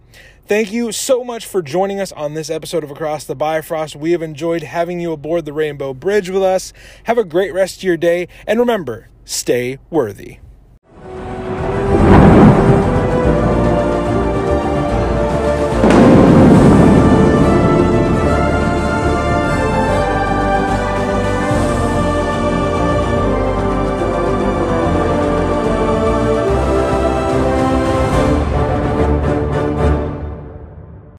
[0.51, 3.95] Thank you so much for joining us on this episode of Across the Bifrost.
[3.95, 6.73] We have enjoyed having you aboard the Rainbow Bridge with us.
[7.05, 8.27] Have a great rest of your day.
[8.45, 10.39] And remember, stay worthy.